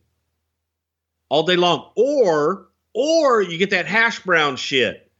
[1.29, 1.91] all day long.
[1.95, 5.11] Or or you get that hash brown shit.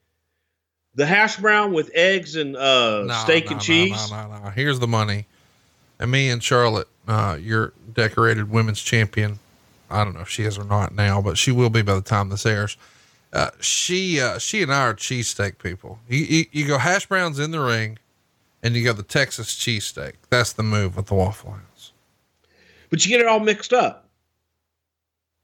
[0.95, 4.11] The hash brown with eggs and uh, No, steak no, and no, cheese.
[4.11, 4.51] No, no, no.
[4.51, 5.27] Here's the money.
[5.99, 9.41] And me and Charlotte, uh, your decorated women's champion.
[9.91, 12.01] I don't know if she is or not now, but she will be by the
[12.01, 12.77] time this airs.
[13.33, 15.99] Uh, she, uh, she and I are cheesesteak people.
[16.09, 17.99] You, you, you go hash browns in the ring
[18.65, 20.15] and you got the Texas cheesesteak.
[20.31, 21.93] That's the move with the Waffle House.
[22.91, 24.09] But you get it all mixed up.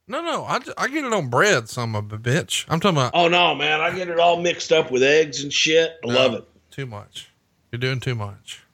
[0.08, 2.64] No, no, I, I get it on bread, some of a bitch.
[2.68, 3.80] I'm talking about Oh no, man!
[3.80, 5.92] I get it all mixed up with eggs and shit.
[6.04, 6.14] I No.
[6.14, 6.44] love it.
[6.72, 7.28] too much.
[7.70, 8.64] You're doing too much.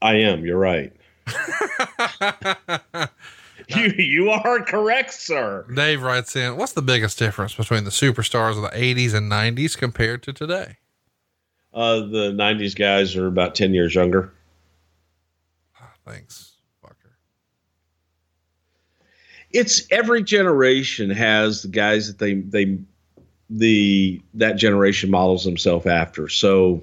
[0.00, 0.44] I am.
[0.44, 0.92] You're right.
[3.68, 5.64] You you are correct, sir.
[5.74, 9.78] Dave writes in, what's the biggest difference between the superstars of the 80s and 90s
[9.78, 10.76] compared to today?
[11.74, 14.32] Uh, the '90s guys are about ten years younger.
[16.06, 17.12] Thanks, fucker.
[19.50, 22.78] It's every generation has the guys that they they
[23.48, 26.28] the that generation models themselves after.
[26.28, 26.82] So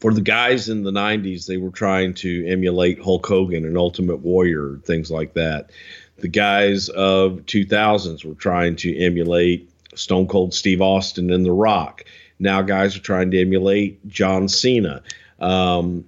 [0.00, 4.18] for the guys in the 90s, they were trying to emulate Hulk Hogan and Ultimate
[4.18, 5.70] Warrior, things like that.
[6.18, 12.04] The guys of 2000s were trying to emulate Stone Cold Steve Austin and The Rock.
[12.38, 15.02] Now guys are trying to emulate John Cena.
[15.40, 16.04] Um,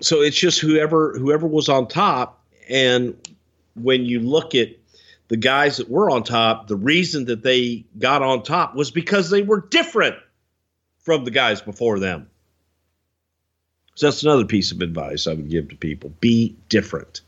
[0.00, 2.44] so it's just whoever whoever was on top.
[2.68, 3.16] And
[3.74, 4.70] when you look at
[5.28, 9.30] the guys that were on top, the reason that they got on top was because
[9.30, 10.16] they were different
[10.98, 12.28] from the guys before them.
[13.94, 17.20] So that's another piece of advice I would give to people be different.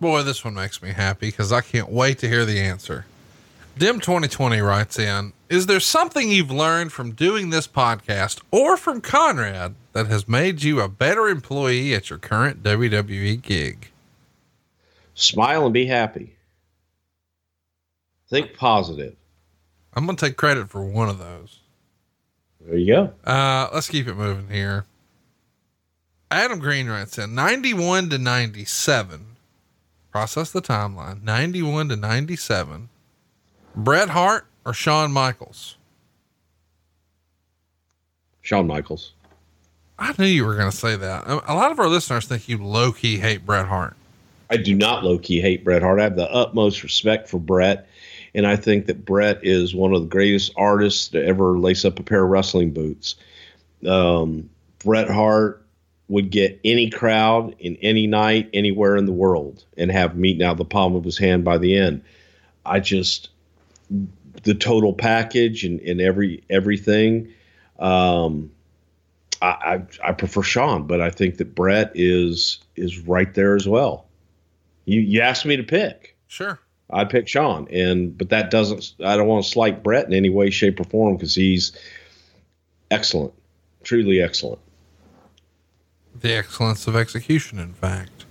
[0.00, 3.06] Boy, this one makes me happy because I can't wait to hear the answer.
[3.76, 9.00] Dim 2020 writes in Is there something you've learned from doing this podcast or from
[9.00, 13.90] Conrad that has made you a better employee at your current WWE gig?
[15.14, 16.36] Smile and be happy.
[18.30, 19.16] Think positive.
[19.92, 21.58] I'm going to take credit for one of those.
[22.60, 23.12] There you go.
[23.28, 24.84] Uh, let's keep it moving here.
[26.30, 29.36] Adam Green writes in 91 to 97.
[30.12, 32.88] Process the timeline 91 to 97.
[33.76, 35.76] Bret Hart or Shawn Michaels?
[38.42, 39.12] Shawn Michaels.
[39.98, 41.26] I knew you were going to say that.
[41.26, 43.96] A lot of our listeners think you low key hate Bret Hart.
[44.50, 46.00] I do not low key hate Bret Hart.
[46.00, 47.88] I have the utmost respect for Bret.
[48.34, 51.98] And I think that Bret is one of the greatest artists to ever lace up
[51.98, 53.14] a pair of wrestling boots.
[53.86, 54.50] Um,
[54.80, 55.64] Bret Hart
[56.08, 60.52] would get any crowd in any night, anywhere in the world, and have meat out
[60.52, 62.02] of the palm of his hand by the end.
[62.66, 63.30] I just
[64.42, 67.28] the total package and, and every everything.
[67.78, 68.50] Um,
[69.42, 73.68] I, I I prefer Shawn, but I think that Bret is is right there as
[73.68, 74.06] well.
[74.84, 76.16] You you asked me to pick.
[76.28, 76.58] Sure.
[76.90, 78.94] I'd pick Shawn, and but that doesn't.
[79.04, 81.72] I don't want to slight Bret in any way, shape, or form because he's
[82.90, 83.32] excellent,
[83.82, 84.60] truly excellent.
[86.20, 88.23] The excellence of execution, in fact.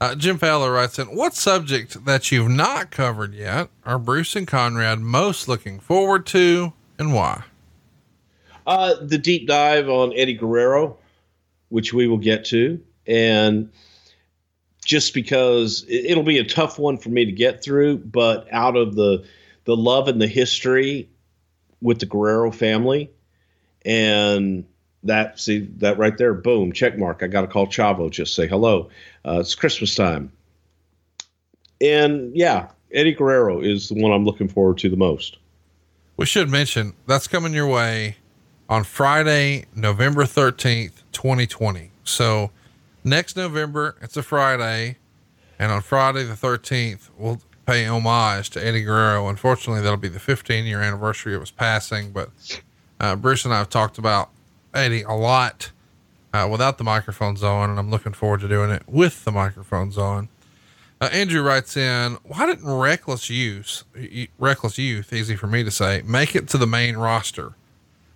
[0.00, 4.46] Uh, Jim Fowler writes in, What subject that you've not covered yet are Bruce and
[4.46, 7.44] Conrad most looking forward to and why?
[8.66, 10.98] Uh, the deep dive on Eddie Guerrero,
[11.70, 13.70] which we will get to, and
[14.84, 18.76] just because it, it'll be a tough one for me to get through, but out
[18.76, 19.24] of the
[19.64, 21.08] the love and the history
[21.80, 23.10] with the Guerrero family,
[23.84, 24.64] and
[25.04, 27.22] that see that right there, boom, check mark.
[27.22, 28.90] I got to call Chavo, just say hello.
[29.24, 30.32] Uh, it's Christmas time,
[31.80, 35.38] and yeah, Eddie Guerrero is the one I'm looking forward to the most.
[36.16, 38.16] We should mention that's coming your way
[38.68, 41.90] on Friday, November 13th, 2020.
[42.04, 42.50] So
[43.04, 44.96] next November, it's a Friday.
[45.58, 49.28] And on Friday, the 13th, we'll pay homage to Eddie Guerrero.
[49.28, 52.12] Unfortunately, that'll be the 15 year anniversary of his passing.
[52.12, 52.30] But
[53.00, 54.30] uh, Bruce and I have talked about
[54.74, 55.70] Eddie a lot
[56.32, 59.96] uh, without the microphones on, and I'm looking forward to doing it with the microphones
[59.96, 60.28] on.
[61.00, 63.84] Uh, Andrew writes in, why didn't Reckless Youth,
[64.38, 67.54] Reckless Youth, easy for me to say, make it to the main roster?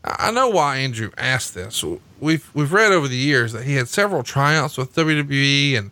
[0.04, 1.84] I I know why Andrew asked this.
[2.20, 5.90] We've we've read over the years that he had several tryouts with WWE and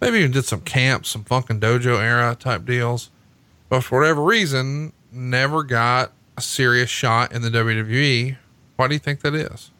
[0.00, 3.10] maybe even did some camps, some Funkin' Dojo era type deals,
[3.68, 8.36] but for whatever reason, never got a serious shot in the WWE.
[8.76, 9.70] Why do you think that is?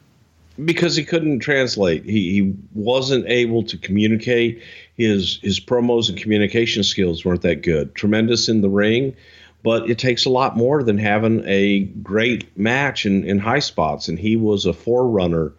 [0.64, 2.05] Because he couldn't translate.
[2.05, 4.62] He, he wasn't able to communicate.
[4.96, 7.94] His his promos and communication skills weren't that good.
[7.94, 9.16] Tremendous in the ring,
[9.62, 14.09] but it takes a lot more than having a great match in, in high spots.
[14.09, 15.53] And he was a forerunner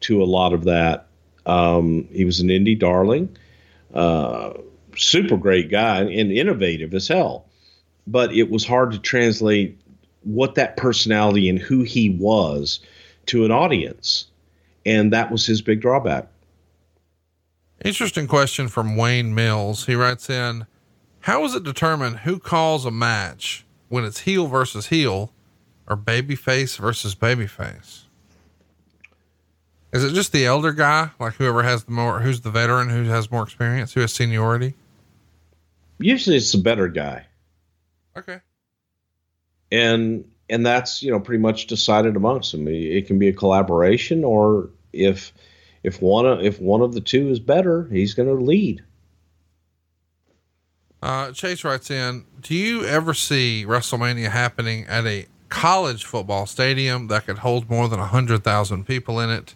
[0.00, 1.06] to a lot of that.
[1.44, 3.36] Um, he was an indie darling,
[3.94, 4.52] uh,
[4.96, 7.46] super great guy, and innovative as hell.
[8.06, 9.78] But it was hard to translate
[10.24, 12.80] what that personality and who he was
[13.26, 14.26] to an audience
[14.84, 16.28] and that was his big drawback.
[17.84, 19.86] Interesting question from Wayne Mills.
[19.86, 20.66] He writes in,
[21.20, 25.32] how is it determined who calls a match when it's heel versus heel
[25.88, 28.02] or babyface versus babyface?
[29.92, 33.04] Is it just the elder guy, like whoever has the more, who's the veteran, who
[33.04, 34.74] has more experience, who has seniority?
[35.98, 37.26] Usually it's the better guy.
[38.16, 38.40] Okay.
[39.72, 42.66] And and that's, you know, pretty much decided amongst them.
[42.68, 45.32] It, can be a collaboration or if
[45.82, 48.82] if one of if one of the two is better, he's going to lead.
[51.00, 57.06] Uh, Chase writes in, do you ever see WrestleMania happening at a college football stadium
[57.06, 59.54] that could hold more than a hundred thousand people in it?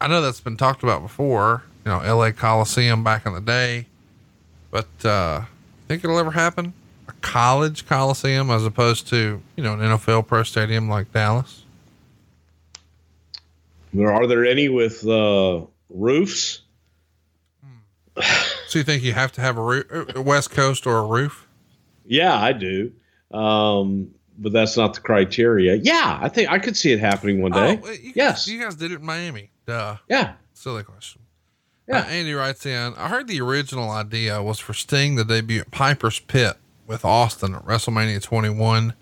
[0.00, 3.86] I know that's been talked about before, you know, LA Coliseum back in the day,
[4.72, 5.42] but, uh,
[5.92, 6.72] think it'll ever happen?
[7.12, 11.64] A college Coliseum as opposed to, you know, an NFL pro stadium like Dallas?
[13.98, 16.62] Are there any with uh, roofs?
[18.68, 19.84] So you think you have to have a, roof,
[20.16, 21.46] a West Coast or a roof?
[22.06, 22.90] Yeah, I do.
[23.30, 25.74] Um, but that's not the criteria.
[25.74, 27.78] Yeah, I think I could see it happening one day.
[27.84, 28.48] Oh, you, yes.
[28.48, 29.50] You guys did it in Miami.
[29.66, 29.98] Duh.
[30.08, 30.32] Yeah.
[30.54, 31.20] Silly question.
[31.86, 31.98] Yeah.
[31.98, 35.70] Uh, Andy writes in, I heard the original idea was for Sting to debut at
[35.70, 36.56] Piper's Pit
[36.86, 38.94] with Austin at WrestleMania 21.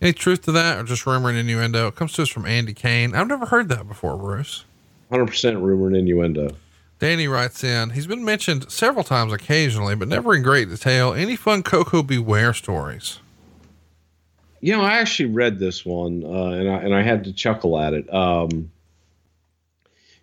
[0.00, 1.88] Any truth to that or just rumor and innuendo?
[1.88, 3.14] It comes to us from Andy Kane.
[3.14, 4.64] I've never heard that before, Bruce.
[5.10, 6.56] 100% rumor and innuendo.
[6.98, 11.12] Danny writes in, he's been mentioned several times occasionally, but never in great detail.
[11.12, 12.18] Any fun Koko B.
[12.18, 13.20] Ware stories?
[14.60, 17.78] You know, I actually read this one, uh, and I and I had to chuckle
[17.78, 18.12] at it.
[18.12, 18.70] Um,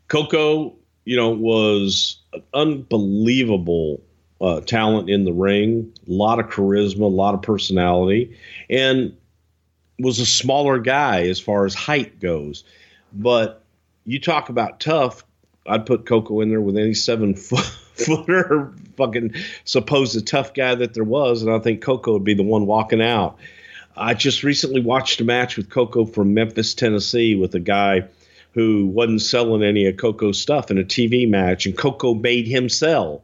[0.08, 0.76] Koko,
[1.06, 4.02] you know, was an unbelievable
[4.44, 8.38] uh, talent in the ring, a lot of charisma, a lot of personality,
[8.70, 9.16] and
[9.98, 12.66] was a smaller guy as far as height goes.
[13.14, 13.64] But
[14.06, 15.24] you talk about tough,
[15.66, 17.64] I'd put Koko in there with any seven foot,
[17.96, 19.34] footer, fucking
[19.64, 22.66] supposed to tough guy that there was, and I think Koko would be the one
[22.66, 23.38] walking out.
[23.96, 28.10] I just recently watched a match with Koko from Memphis, Tennessee, with a guy
[28.52, 32.68] who wasn't selling any of Koko's stuff in a TV match, and Koko made him
[32.68, 33.24] sell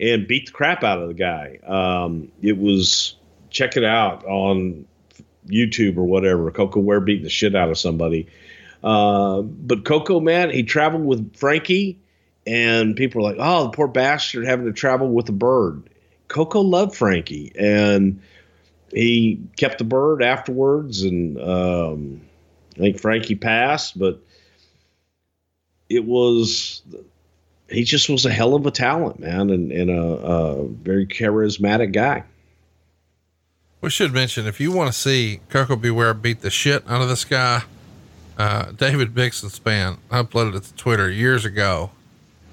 [0.00, 1.58] and beat the crap out of the guy.
[1.66, 3.16] Um, it was
[3.50, 4.86] check it out on
[5.46, 6.50] YouTube or whatever.
[6.50, 8.28] Koko Ware beating the shit out of somebody.
[8.82, 12.00] Uh, but Koko, man, he traveled with Frankie,
[12.46, 15.88] and people were like, "Oh, the poor bastard having to travel with a bird."
[16.28, 18.20] Koko loved Frankie, and
[18.92, 21.02] he kept the bird afterwards.
[21.02, 22.20] And um,
[22.76, 24.20] I think Frankie passed, but
[25.88, 26.82] it was
[27.72, 31.92] he just was a hell of a talent, man, and, and a, a very charismatic
[31.92, 32.24] guy.
[33.80, 35.90] We should mention if you want to see Koko B.
[35.90, 37.62] Ware beat the shit out of this guy,
[38.38, 41.90] uh, David Bixenspan uploaded it to Twitter years ago,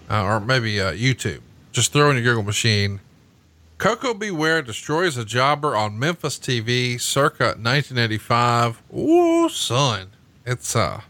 [0.10, 1.42] uh, or maybe uh, YouTube.
[1.72, 3.00] Just throw in your Google machine.
[3.78, 4.32] Koko B.
[4.32, 8.82] Ware destroys a jobber on Memphis TV circa 1985.
[8.94, 10.10] Ooh, son.
[10.46, 11.02] It's, uh,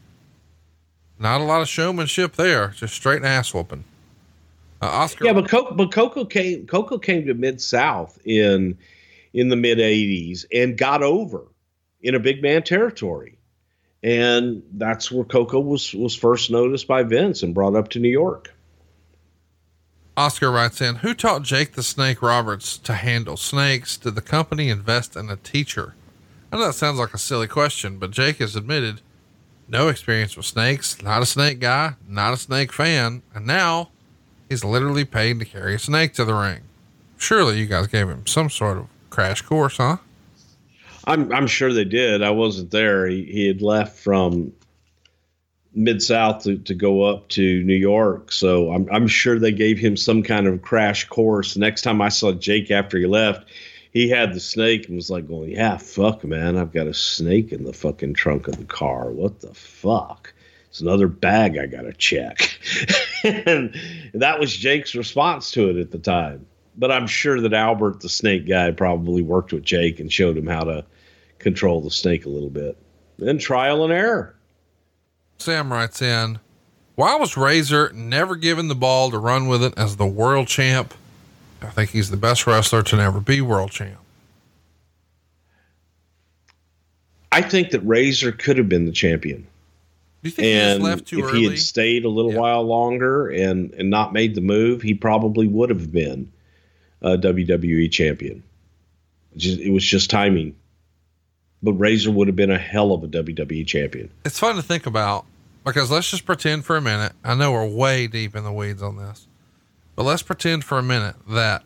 [1.20, 3.84] not a lot of showmanship there, just straight ass whooping.
[4.82, 5.26] Uh, Oscar.
[5.26, 8.78] Yeah, but Koko, but Koko came Koko came to Mid South in
[9.34, 11.48] in the mid '80s and got over
[12.02, 13.38] in a big man territory,
[14.04, 18.10] and that's where Koko was was first noticed by Vince and brought up to New
[18.10, 18.54] York.
[20.20, 23.96] Oscar writes in, who taught Jake the Snake Roberts to handle snakes?
[23.96, 25.96] Did the company invest in a teacher?
[26.52, 29.00] I know that sounds like a silly question, but Jake has admitted
[29.70, 33.92] no experience with snakes, not a snake guy, not a snake fan, and now
[34.50, 36.62] he's literally paid to carry a snake to the ring.
[37.18, 39.98] Surely you guys gave him some sort of crash course, huh?
[41.06, 42.22] I'm I'm sure they did.
[42.22, 43.08] I wasn't there.
[43.08, 44.52] He he had left from
[45.74, 49.80] mid south to, to go up to New York, so I'm I'm sure they gave
[49.80, 51.56] him some kind of crash course.
[51.56, 53.50] Next time I saw Jake after he left,
[53.92, 57.52] he had the snake and was like going, "Yeah, fuck, man, I've got a snake
[57.52, 59.10] in the fucking trunk of the car.
[59.10, 60.34] What the fuck?"
[60.70, 62.60] It's another bag I got to check.
[63.24, 63.76] and
[64.14, 66.46] that was Jake's response to it at the time.
[66.78, 70.48] But I'm sure that Albert, the snake guy, probably worked with Jake and showed him
[70.48, 70.86] how to
[71.40, 72.78] control the snake a little bit.
[73.18, 74.36] Then trial and error.
[75.40, 76.40] Sam writes in,
[76.96, 80.94] why was Razor never given the ball to run with it as the world champ?
[81.62, 84.00] I think he's the best wrestler to never be world champ.
[87.32, 89.48] I think that Razor could have been the champion.
[90.22, 91.40] Do you think and he left too if early?
[91.40, 92.40] he had stayed a little Yeah.
[92.40, 96.32] while longer and and not made the move, he probably would have been
[97.02, 98.44] a WWE champion.
[99.38, 100.56] Just, it was just timing.
[101.64, 104.10] But Razor would have been a hell of a WWE champion.
[104.26, 105.26] it's fun to think about
[105.66, 107.14] because let's just pretend for a minute.
[107.24, 109.28] I know we're way deep in the weeds on this,
[109.96, 111.64] but let's pretend for a minute that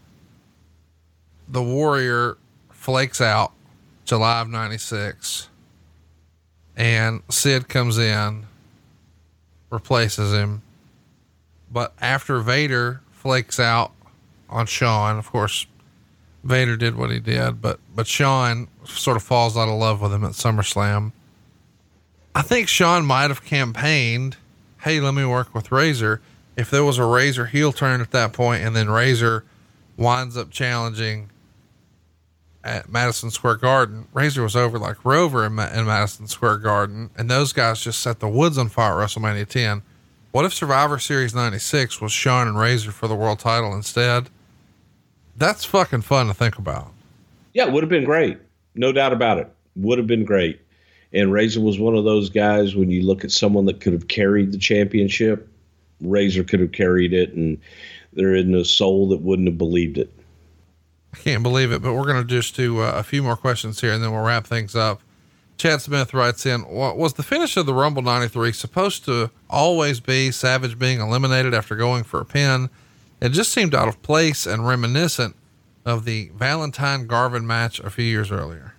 [1.48, 2.38] the Warrior
[2.72, 3.54] flakes out
[4.06, 5.50] July of 96
[6.76, 8.46] and Sid comes in,
[9.70, 10.62] replaces him.
[11.72, 13.92] But after Vader flakes out
[14.50, 15.66] on Shawn, of course,
[16.44, 20.14] Vader did what he did, but, but Shawn sort of falls out of love with
[20.14, 21.14] him at SummerSlam.
[22.36, 24.38] I think Shawn might have campaigned,
[24.82, 26.22] Hey, let me work with Razor.
[26.58, 29.46] If there was a Razor heel turn at that point, and then Razor
[29.96, 31.30] winds up challenging
[32.64, 37.10] at Madison Square Garden, Razor was over like Rover in, Ma- in Madison Square Garden,
[37.18, 39.82] and those guys just set the woods on fire at WrestleMania 10.
[40.32, 44.30] What if Survivor Series 96 was Shawn and Razor for the world title instead?
[45.38, 46.92] That's fucking fun to think about.
[47.54, 48.40] Yeah, it would have been great.
[48.76, 49.52] No doubt about it.
[49.76, 50.60] Would have been great.
[51.12, 54.08] And Razor was one of those guys when you look at someone that could have
[54.08, 55.48] carried the championship,
[56.02, 57.60] Razor could have carried it, and
[58.14, 60.12] there isn't a soul that wouldn't have believed it.
[61.14, 63.80] I can't believe it, but we're going to just do uh, a few more questions
[63.80, 65.02] here and then we'll wrap things up.
[65.58, 70.32] Chad Smith writes in, was the finish of the Rumble 93 supposed to always be
[70.32, 72.70] Savage being eliminated after going for a pin?
[73.22, 75.36] It just seemed out of place and reminiscent
[75.86, 78.74] of the Valentine Garvin match a few years earlier.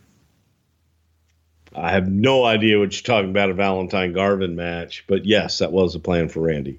[1.74, 5.72] I have no idea what you're talking about a Valentine Garvin match, but yes, that
[5.72, 6.78] was the plan for Randy.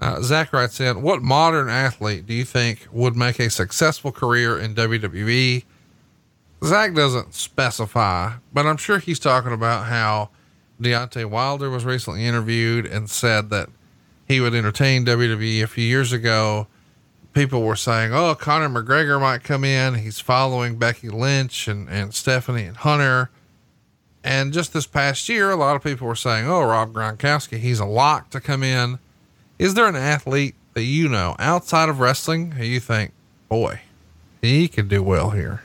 [0.00, 4.58] Uh, Zach writes in, what modern athlete do you think would make a successful career
[4.58, 5.64] in WWE?
[6.64, 10.30] Zach doesn't specify, but I'm sure he's talking about how
[10.80, 13.68] Deontay Wilder was recently interviewed and said that
[14.26, 16.66] he would entertain WWE a few years ago.
[17.32, 19.94] People were saying, Oh, Conor McGregor might come in.
[19.94, 23.30] He's following Becky Lynch and, and Stephanie and Hunter.
[24.24, 27.80] And just this past year, a lot of people were saying, Oh, Rob Gronkowski, he's
[27.80, 28.98] a lock to come in.
[29.58, 33.12] Is there an athlete that you know outside of wrestling who you think,
[33.48, 33.80] boy,
[34.40, 35.62] he could do well here?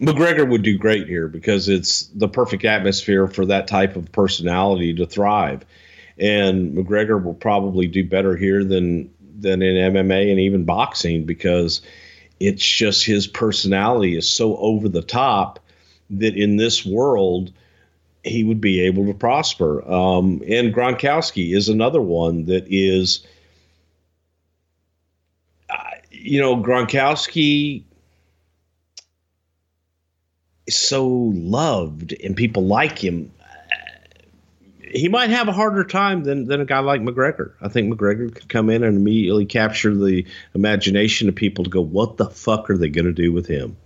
[0.00, 4.94] McGregor would do great here because it's the perfect atmosphere for that type of personality
[4.94, 5.64] to thrive.
[6.18, 11.80] And McGregor will probably do better here than than in MMA and even boxing because
[12.40, 15.58] it's just his personality is so over the top
[16.10, 17.50] that in this world
[18.24, 19.82] he would be able to prosper.
[19.90, 23.26] Um, and Gronkowski is another one that is,
[25.70, 25.76] uh,
[26.10, 27.84] you know, Gronkowski
[30.66, 33.32] is so loved and people like him.
[34.92, 37.52] He might have a harder time than, than a guy like McGregor.
[37.62, 41.80] I think McGregor could come in and immediately capture the imagination of people to go,
[41.80, 43.76] what the fuck are they going to do with him?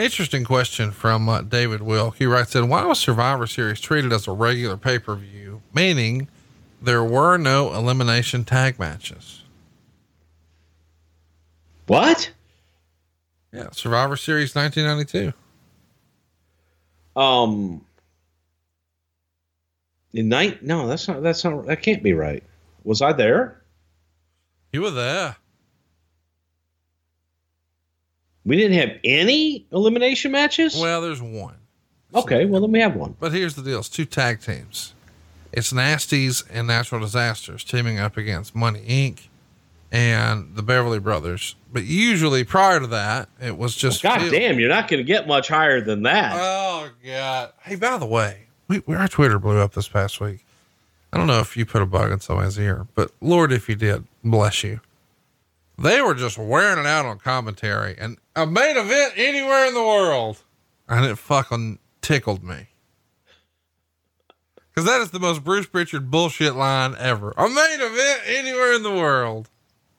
[0.00, 2.16] Interesting question from uh, David Wilk.
[2.16, 6.28] He writes in, why was Survivor Series treated as a regular pay-per-view, meaning
[6.80, 9.42] there were no elimination tag matches?
[11.86, 12.30] What?
[13.52, 13.68] Yeah.
[13.72, 15.34] Survivor Series 1992.
[17.20, 17.84] Um,
[20.14, 20.62] in night?
[20.62, 22.42] No, that's not, that's not, that can't be right.
[22.84, 23.60] Was I there?
[24.72, 25.36] You were there.
[28.44, 30.76] We didn't have any elimination matches?
[30.76, 31.56] Well, there's one.
[32.14, 33.14] Okay, well, then we have one.
[33.20, 33.80] But here's the deal.
[33.80, 34.94] It's two tag teams.
[35.52, 39.28] It's Nasties and Natural Disasters teaming up against Money Inc.
[39.92, 41.54] and the Beverly Brothers.
[41.72, 44.02] But usually prior to that, it was just.
[44.02, 46.32] God damn, you're not going to get much higher than that.
[46.34, 47.52] Oh, God.
[47.62, 50.44] Hey, by the way, we, we, our Twitter blew up this past week.
[51.12, 53.74] I don't know if you put a bug in somebody's ear, but Lord, if you
[53.74, 54.80] did, bless you.
[55.76, 59.82] They were just wearing it out on commentary and a main event anywhere in the
[59.82, 60.42] world.
[60.88, 62.68] And it fucking tickled me.
[64.74, 67.32] Cause that is the most Bruce Pritchard bullshit line ever.
[67.36, 69.50] A main event anywhere in the world.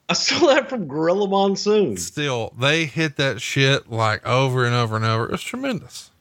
[0.09, 1.97] I stole that from Gorilla Monsoon.
[1.97, 5.25] Still, they hit that shit like over and over and over.
[5.25, 6.11] It was tremendous.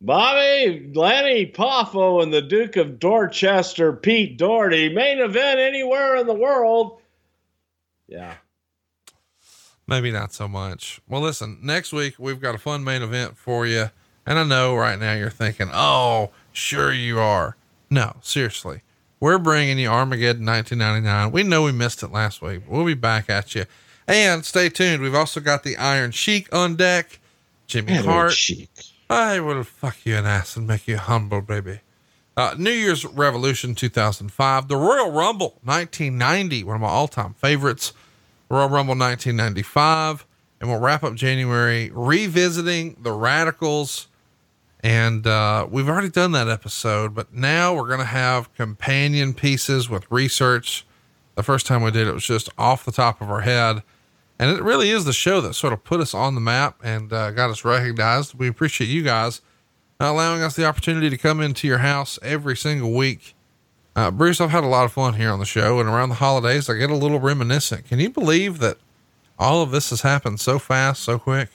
[0.00, 6.34] Bobby, Lenny, Poffo, and the Duke of Dorchester, Pete Doherty, main event anywhere in the
[6.34, 7.02] world.
[8.06, 8.34] Yeah.
[9.88, 11.00] Maybe not so much.
[11.08, 13.90] Well, listen, next week we've got a fun main event for you.
[14.26, 17.56] And I know right now you're thinking, oh, sure you are.
[17.88, 18.82] No, seriously.
[19.18, 21.32] We're bringing you Armageddon 1999.
[21.32, 23.64] We know we missed it last week, but we'll be back at you.
[24.06, 25.02] And stay tuned.
[25.02, 27.18] We've also got the Iron Sheik on deck.
[27.66, 28.32] Jimmy Man, Hart.
[28.32, 28.70] Sheik.
[29.08, 31.80] I will fuck you an ass and make you humble, baby.
[32.36, 37.94] Uh, New Year's Revolution 2005, the Royal Rumble 1990, one of my all time favorites.
[38.48, 40.26] Royal Rumble 1995.
[40.60, 44.08] And we'll wrap up January revisiting the Radicals.
[44.80, 49.88] And uh, we've already done that episode, but now we're going to have companion pieces
[49.88, 50.86] with research.
[51.34, 53.82] The first time we did it was just off the top of our head.
[54.38, 57.12] And it really is the show that sort of put us on the map and
[57.12, 58.34] uh, got us recognized.
[58.34, 59.40] We appreciate you guys
[60.00, 63.34] allowing us the opportunity to come into your house every single week.
[63.98, 66.14] Uh, Bruce, I've had a lot of fun here on the show, and around the
[66.14, 67.88] holidays, I get a little reminiscent.
[67.88, 68.78] Can you believe that
[69.40, 71.48] all of this has happened so fast, so quick.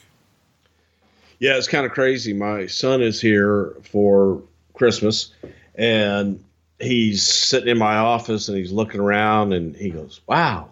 [1.38, 2.34] Yeah, it's kind of crazy.
[2.34, 4.42] My son is here for
[4.74, 5.32] Christmas
[5.74, 6.44] and
[6.78, 10.68] he's sitting in my office and he's looking around and he goes, Wow,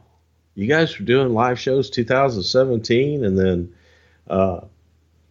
[0.55, 3.75] you guys were doing live shows 2017 and then
[4.29, 4.61] uh,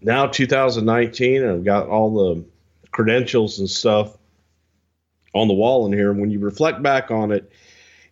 [0.02, 2.44] now 2019 and I've got all the
[2.92, 4.18] credentials and stuff
[5.34, 6.12] on the wall in here.
[6.12, 7.52] And when you reflect back on it,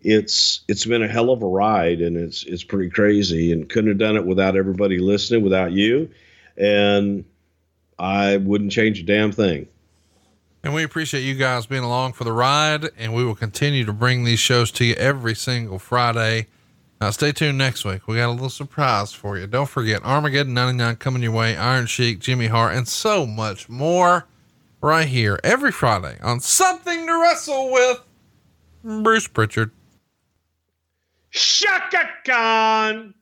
[0.01, 3.89] it's it's been a hell of a ride and it's it's pretty crazy and couldn't
[3.89, 6.09] have done it without everybody listening without you
[6.55, 7.26] and
[7.97, 9.67] I wouldn't change a damn thing.
[10.63, 13.93] And we appreciate you guys being along for the ride, and we will continue to
[13.93, 16.47] bring these shows to you every single Friday.
[16.99, 18.07] Now, stay tuned next week.
[18.07, 19.47] We got a little surprise for you.
[19.47, 24.28] Don't forget Armageddon 99 coming your way, Iron Sheik, Jimmy Hart, and so much more
[24.82, 28.01] right here every Friday on Something to Wrestle with
[28.84, 29.71] Bruce Pritchard.
[31.30, 33.13] Shaka Khan!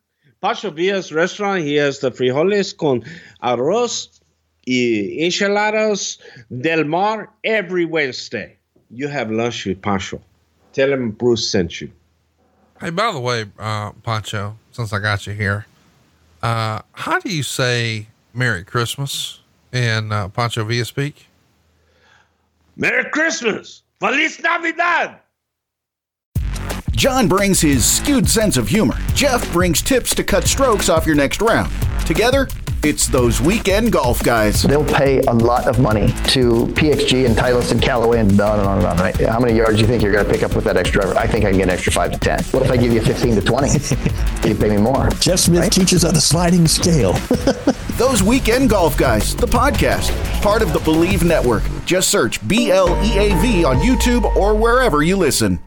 [0.42, 3.04] Pancho Villa's restaurant, he has the frijoles con
[3.44, 4.20] arroz
[4.68, 6.20] y enchiladas
[6.62, 8.56] del mar every Wednesday.
[8.92, 10.22] You have lunch with Pancho.
[10.74, 11.92] Tell him Bruce sent you.
[12.80, 15.66] Hey, by the way, uh, Pancho, since I got you here,
[16.44, 19.42] uh, how do you say Merry Christmas
[19.74, 21.27] in uh, Pancho Villa speak?
[22.80, 23.82] Merry Christmas!
[24.00, 25.20] Feliz Navidad!
[26.92, 28.94] John brings his skewed sense of humor.
[29.16, 31.72] Jeff brings tips to cut strokes off your next round.
[32.06, 32.48] Together,
[32.84, 34.62] it's those weekend golf guys.
[34.62, 38.68] They'll pay a lot of money to PXG and Titleist and Callaway and on and
[38.68, 39.20] on and on, right?
[39.22, 41.18] How many yards do you think you're going to pick up with that extra driver?
[41.18, 42.44] I think I can get an extra 5 to 10.
[42.44, 43.70] What if I give you 15 to 20?
[44.48, 45.10] you pay me more.
[45.20, 45.72] Jeff Smith right?
[45.72, 47.14] teaches on a sliding scale.
[47.98, 51.64] those weekend golf guys, the podcast, part of the Believe Network.
[51.86, 55.60] Just search B L E A V on YouTube or wherever you listen.